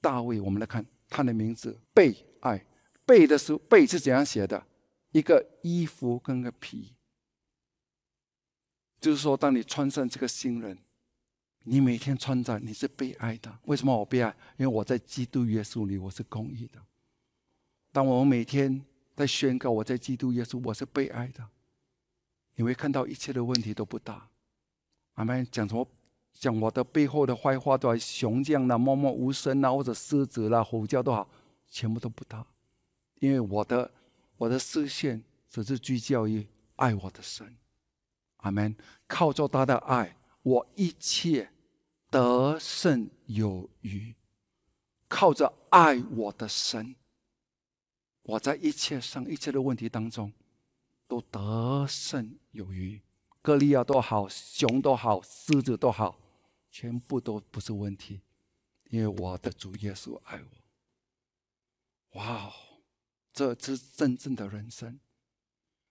[0.00, 2.64] 大卫，我们来看他的名字被爱。
[3.04, 4.66] 被的时候，背是怎样写的？
[5.10, 6.94] 一个衣服跟个皮，
[9.00, 10.78] 就是说，当你穿上这个新人，
[11.64, 13.58] 你每天穿着，你是被爱的。
[13.64, 14.34] 为什么我被爱？
[14.56, 16.80] 因为我在基督耶稣里，我是公义的。
[17.90, 18.82] 当我们每天
[19.14, 21.46] 在宣告我在基督耶稣，我是被爱的，
[22.54, 24.30] 你会看到一切的问题都不大。
[25.14, 25.86] 阿们讲什么？
[26.32, 31.28] 讲我的背后的坏话都好，雄将啦，默默无声啦，或者狮子啦，吼叫都好，
[31.68, 32.44] 全部都不大。
[33.20, 33.90] 因为我的
[34.36, 37.56] 我的视线只是聚焦于爱我的神，
[38.38, 38.74] 阿门。
[39.06, 41.50] 靠着他的爱，我一切
[42.10, 44.14] 得胜有余。
[45.06, 46.96] 靠着爱我的神，
[48.22, 50.32] 我在一切上一切的问题当中
[51.06, 53.00] 都得胜有余。
[53.42, 56.18] 歌利亚都好，熊都好，狮子都好，
[56.72, 58.22] 全部都不是问题，
[58.88, 62.18] 因为我的主耶稣爱我。
[62.18, 62.52] 哇哦！
[63.32, 64.98] 这是真正的人生，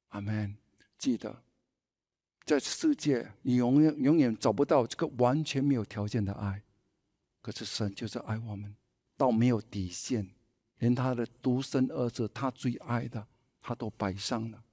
[0.08, 0.58] 阿门。
[0.98, 1.44] 记得，
[2.46, 6.64] 在世界，你永远永远找不到这个完全没有条件的爱。
[7.42, 8.76] 可是神就是爱我们，
[9.18, 10.30] 到没有底线，
[10.78, 13.28] 连他的独生儿子，他最爱的，
[13.62, 14.64] 他都摆上了。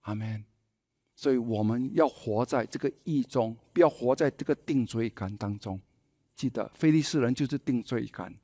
[0.00, 0.44] 阿门。
[1.22, 5.80] 所以我们要活在这个意中，不要活在这个定罪感当中。
[6.34, 8.34] 记得，非利士人就是定罪感。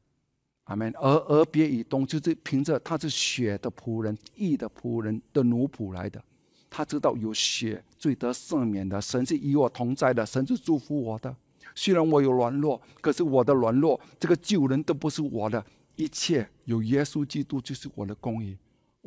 [0.63, 0.95] 阿门。
[0.97, 6.23] 而而别以东，就是凭着他是血的仆人、义的仆人的奴仆来的。
[6.71, 11.35] 他知道有血罪得赦免的，神是与我同在的，神是祝福我的。
[11.75, 15.67] 虽然我有软弱，可是我的软弱，这个救人都不是我的，
[15.97, 18.57] 一切有耶稣基督就是我的公义。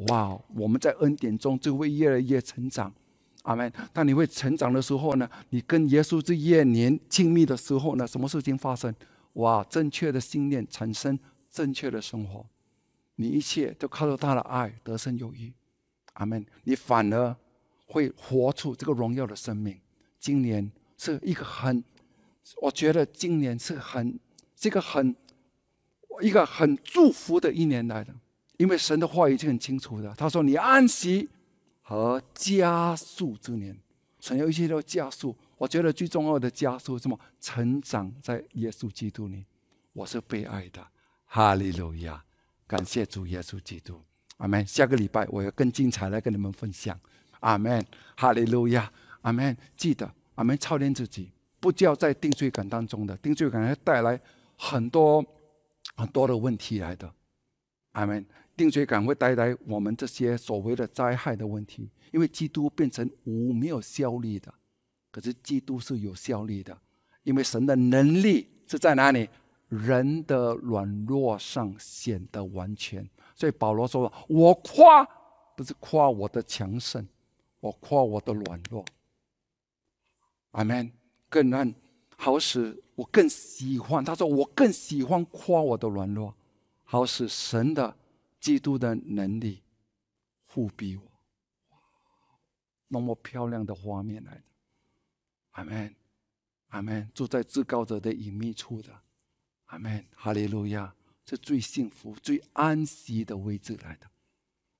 [0.09, 0.38] 哇！
[0.55, 2.93] 我们在恩典中就会越来越成长。
[3.44, 3.72] 阿门。
[3.92, 8.94] 当你会成长的时候呢，你跟耶稣是越年亲密的时候呢，什么事情发生？
[9.34, 9.64] 哇！
[9.70, 11.18] 正确的信念产生。
[11.54, 12.46] 正确的生活，
[13.18, 15.52] 你一切都靠着他的爱得胜有余，
[16.14, 16.46] 阿门。
[16.64, 17.36] 你反而
[17.88, 19.78] 会活出这个荣耀的生命。
[20.18, 21.84] 今年是一个很，
[22.62, 24.18] 我觉得今年是很
[24.56, 25.14] 这个很
[26.22, 28.16] 一个很祝福的一年来的，
[28.56, 31.30] 因为神的话已经很清楚的，他说你安息
[31.92, 33.78] 和加速之年，
[34.22, 35.36] 神要一切都加速。
[35.58, 37.20] 我觉得最重要的加速是什么？
[37.42, 39.46] 成长在耶稣基督里，
[39.92, 40.82] 我是被爱的。
[41.26, 42.24] 哈利路亚，
[42.66, 44.02] 感谢主耶稣基督，
[44.38, 44.66] 阿门。
[44.66, 46.98] 下个礼拜我要更精彩来跟你们分享，
[47.42, 47.86] 阿门。
[48.16, 48.89] 哈利路亚，
[49.24, 49.58] 阿门。
[49.76, 50.58] 记得，阿门。
[50.58, 51.30] 操练自己，
[51.60, 54.18] 不叫在定罪感当中的定罪感会带来
[54.58, 55.22] 很多
[55.98, 57.14] 很多的问题来的，
[57.92, 58.26] 阿门。
[58.56, 64.54] 定罪感会带来我们这些所谓的灾害的问题，因为基督变成无没有效力的，
[65.12, 66.78] 可是基督是有效力的，
[67.24, 69.30] 因为神的能力是在哪里？
[69.70, 75.04] 人的软弱上显得完全，所以保罗说：“我夸
[75.56, 77.08] 不是夸我的强盛，
[77.60, 78.84] 我夸我的软弱。”
[80.52, 80.91] 阿门。
[81.30, 81.74] 更让
[82.18, 84.04] 好使我更喜欢。
[84.04, 86.36] 他说：“我更喜欢夸我的软弱，
[86.84, 87.95] 好使神的
[88.42, 89.64] 基督的能力
[90.46, 91.04] 护庇我。”
[92.94, 94.44] 那么漂亮的画面来的。
[95.52, 95.96] 阿门，
[96.68, 97.10] 阿门。
[97.14, 99.02] 住在至高者的隐秘处的。
[99.68, 100.94] 阿门，哈利路亚，
[101.26, 104.12] 是最幸福、最安息的位置来的。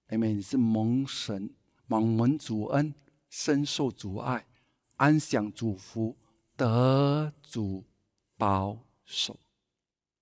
[0.08, 1.50] 阿门，你是蒙神
[1.88, 2.94] 蒙闻主恩，
[3.30, 4.46] 深受主爱，
[4.98, 6.18] 安享主福，
[6.58, 7.86] 得主
[8.36, 9.40] 保守。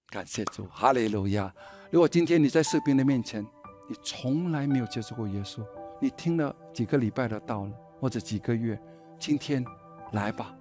[0.07, 1.55] 感谢主，哈利路亚！
[1.91, 3.43] 如果今天你在士兵的面前，
[3.87, 5.65] 你从来没有接触过耶稣，
[5.99, 8.79] 你听了几个礼拜的道了，或者几个月，
[9.17, 9.65] 今天
[10.11, 10.55] 来吧，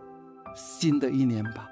[0.54, 1.68] 新的一年吧，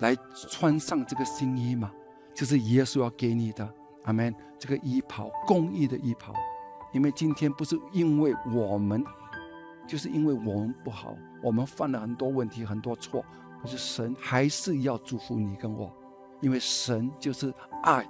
[0.00, 0.16] 来
[0.50, 1.92] 穿上这个新衣嘛，
[2.34, 3.72] 就是耶稣要给你的，
[4.04, 4.34] 阿门。
[4.58, 6.34] 这个衣袍，公义的衣袍，
[6.92, 9.04] 因为今天不是因为我们，
[9.86, 13.24] 就是因为我们不好，我们犯了很多问题，很多错，
[13.62, 15.96] 可是神还是要祝福你跟我。
[16.40, 18.04] 因为神就是爱，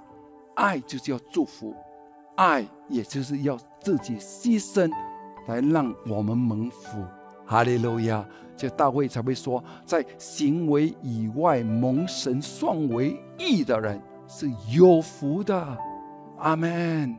[0.59, 1.73] 爱就是要祝福，
[2.35, 4.91] 爱也就是要自己牺牲，
[5.47, 7.01] 来让我们蒙福。
[7.45, 8.23] 哈利路亚！
[8.57, 15.77] 这大卫才会说，在行为以外蒙神算为义的人是有福的。
[16.39, 17.15] 阿门！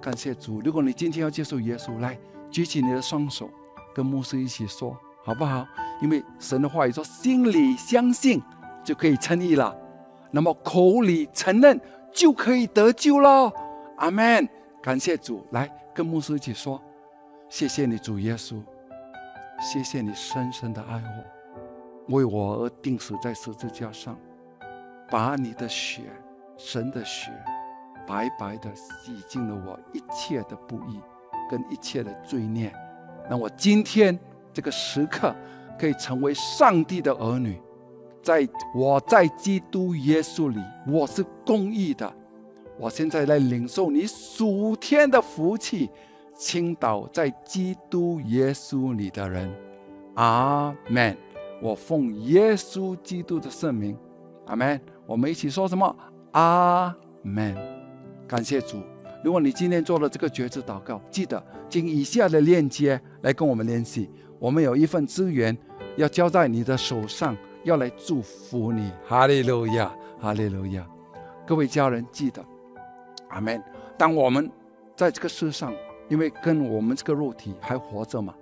[0.00, 0.62] 感谢主。
[0.62, 2.18] 如果你今天要接受耶稣，来
[2.50, 3.50] 举起你的双手，
[3.94, 5.66] 跟牧师一起说，好不好？
[6.00, 8.42] 因为神的话语说，心里相信
[8.82, 9.76] 就可以称义了。
[10.30, 11.78] 那么口里承认
[12.12, 13.52] 就可以得救了，
[13.96, 14.48] 阿门！
[14.82, 16.80] 感谢主，来跟牧师一起说：
[17.48, 18.60] 谢谢你，主耶稣，
[19.60, 24.18] 谢谢你深深的爱我，为我而钉死在十字架上，
[25.10, 26.02] 把你的血，
[26.56, 27.30] 神的血，
[28.06, 31.00] 白白的洗净了我一切的不义
[31.50, 32.74] 跟一切的罪孽，
[33.30, 34.18] 让我今天
[34.52, 35.34] 这个时刻
[35.78, 37.60] 可以成为上帝的儿女。
[38.22, 42.10] 在我在基督耶稣里，我是公义的。
[42.78, 45.90] 我现在来领受你属天的福气，
[46.36, 49.52] 倾倒在基督耶稣里的人。
[50.14, 51.16] 阿门。
[51.60, 53.96] 我奉耶稣基督的圣名，
[54.46, 54.80] 阿门。
[55.06, 55.94] 我们一起说什么？
[56.32, 57.56] 阿门。
[58.26, 58.78] 感谢主。
[59.24, 64.10] 如果你今天做了这个觉知祷告，记得经以下的链接来跟我们联系。
[64.38, 65.56] 我们有一份资源
[65.96, 67.36] 要交在你的手上。
[67.64, 70.84] 要来祝福你，哈利路亚，哈利路亚！
[71.46, 72.44] 各位家人记得，
[73.28, 73.62] 阿门。
[73.96, 74.50] 当我们
[74.96, 75.72] 在这个世上，
[76.08, 78.34] 因为跟我们这个肉体还活着嘛，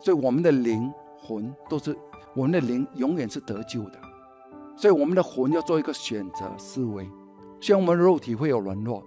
[0.00, 1.94] 所以我们的灵魂都是
[2.34, 3.98] 我们的灵永远是得救的。
[4.76, 7.06] 所以我们的魂要做一个选择思维。
[7.60, 9.04] 虽然我们肉体会有软弱，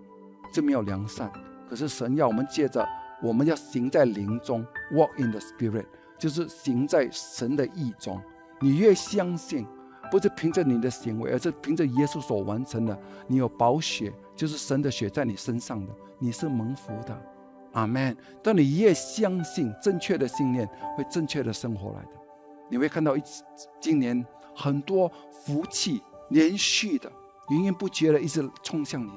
[0.54, 1.32] 这没有良善，
[1.68, 2.88] 可是神要我们借着
[3.24, 5.86] 我们要行在灵中，walk in the spirit，
[6.20, 8.22] 就是行在神的意中。
[8.60, 9.66] 你越相信，
[10.10, 13.00] 不是凭着你的行为，而是凭着耶稣所完成的。
[13.28, 17.22] 你有宝血，就是神的血在你身上的，你是蒙福的。
[17.74, 18.16] 阿门。
[18.42, 22.10] 当你越相信正确的信念，会正确的生活来的。
[22.70, 23.22] 你会看到一
[23.80, 27.12] 今年很多福气连续的、
[27.50, 29.12] 源源不绝的一直冲向你。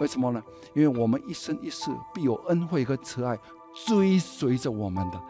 [0.00, 0.42] 为什么呢？
[0.74, 3.36] 因为我们一生一世必有恩惠和慈爱
[3.86, 5.20] 追随着我们的。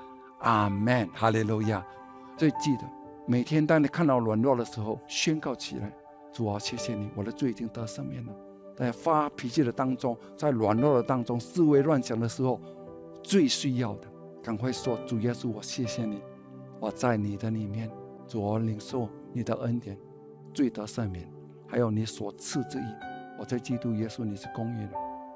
[0.40, 1.08] 阿门。
[1.14, 1.82] 哈利路亚。
[2.36, 2.82] 所以记得。
[3.28, 5.92] 每天，当你看到软弱的时候，宣告起来
[6.32, 8.32] ：“主啊，谢谢你，我的罪已经得赦免了。”
[8.76, 12.60] 在发脾气的当中，在软弱的当中，思维乱想的时候，
[13.24, 14.06] 最需要的，
[14.44, 16.22] 赶快说：“主耶稣，我谢谢你，
[16.78, 17.90] 我在你的里面，
[18.28, 19.98] 主啊，领受你的恩典，
[20.54, 21.28] 罪得赦免，
[21.66, 22.84] 还有你所赐之意。
[23.40, 24.92] 我在基督耶稣，你是公义的，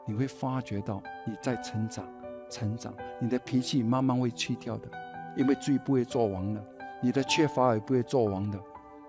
[0.07, 2.07] 你会发觉到你在成长，
[2.49, 4.88] 成长，你的脾气慢慢会去掉的，
[5.36, 6.64] 因为罪不会做王了。”
[7.03, 8.59] 你的缺乏也不会做王的，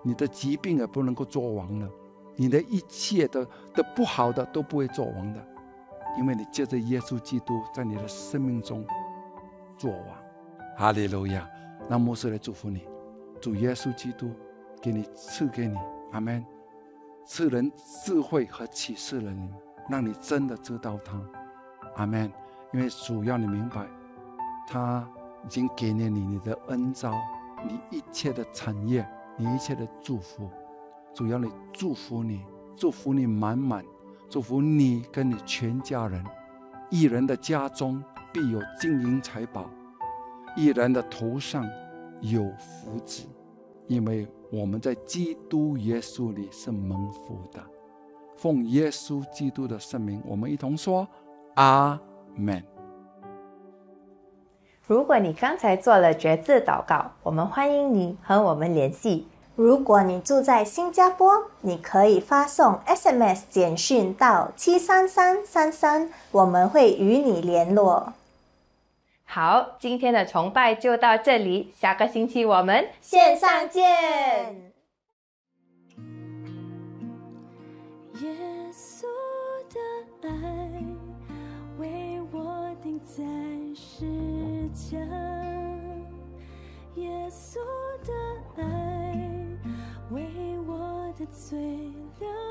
[0.02, 1.88] 你的疾病也不能够做王的，
[2.36, 5.46] 你的一切的的不好的都不会做王的，
[6.18, 8.84] 因为你借着耶稣基督在你的生命中
[9.76, 10.06] 做王。
[10.76, 11.48] 哈利路亚！
[11.88, 12.86] 让牧师来祝福你，
[13.40, 14.30] 主耶稣基督
[14.80, 15.76] 给你赐给你，
[16.12, 16.44] 阿门。
[17.24, 17.70] 赐人
[18.04, 19.52] 智慧和启示人灵，
[19.88, 21.20] 让你真的知道他，
[21.96, 22.32] 阿门。
[22.72, 23.86] 因为主要你明白，
[24.66, 25.06] 他
[25.44, 27.12] 已经给了你你的恩招。
[27.64, 29.06] 你一切的产业，
[29.36, 30.48] 你一切的祝福，
[31.14, 32.44] 主要你祝福你，
[32.76, 33.84] 祝福你满满，
[34.28, 36.24] 祝福你跟你全家人。
[36.90, 38.02] 一人的家中
[38.32, 39.70] 必有金银财宝，
[40.56, 41.64] 一人的头上
[42.20, 43.26] 有福子，
[43.86, 47.64] 因为我们在基督耶稣里是蒙福的。
[48.36, 51.08] 奉耶稣基督的圣名，我们一同说
[51.54, 51.98] 阿
[52.34, 52.62] 门。
[54.86, 59.28] 如果你刚才做了绝字祷告我们欢迎你和我们联系。
[59.54, 68.14] 如果你住在新加坡你可以发送 sms 简讯到七三三三三我们会与你联络。
[69.24, 74.72] 好今天的崇拜就到这里下个星期我们线上见。
[78.20, 78.36] 耶
[78.72, 79.04] 稣
[79.70, 80.32] 的爱
[81.78, 83.22] 为我定在
[83.74, 84.31] 时
[84.72, 84.98] 将
[86.96, 87.58] 耶稣
[88.04, 88.12] 的
[88.56, 89.58] 爱
[90.10, 91.58] 为我的罪
[92.18, 92.41] 流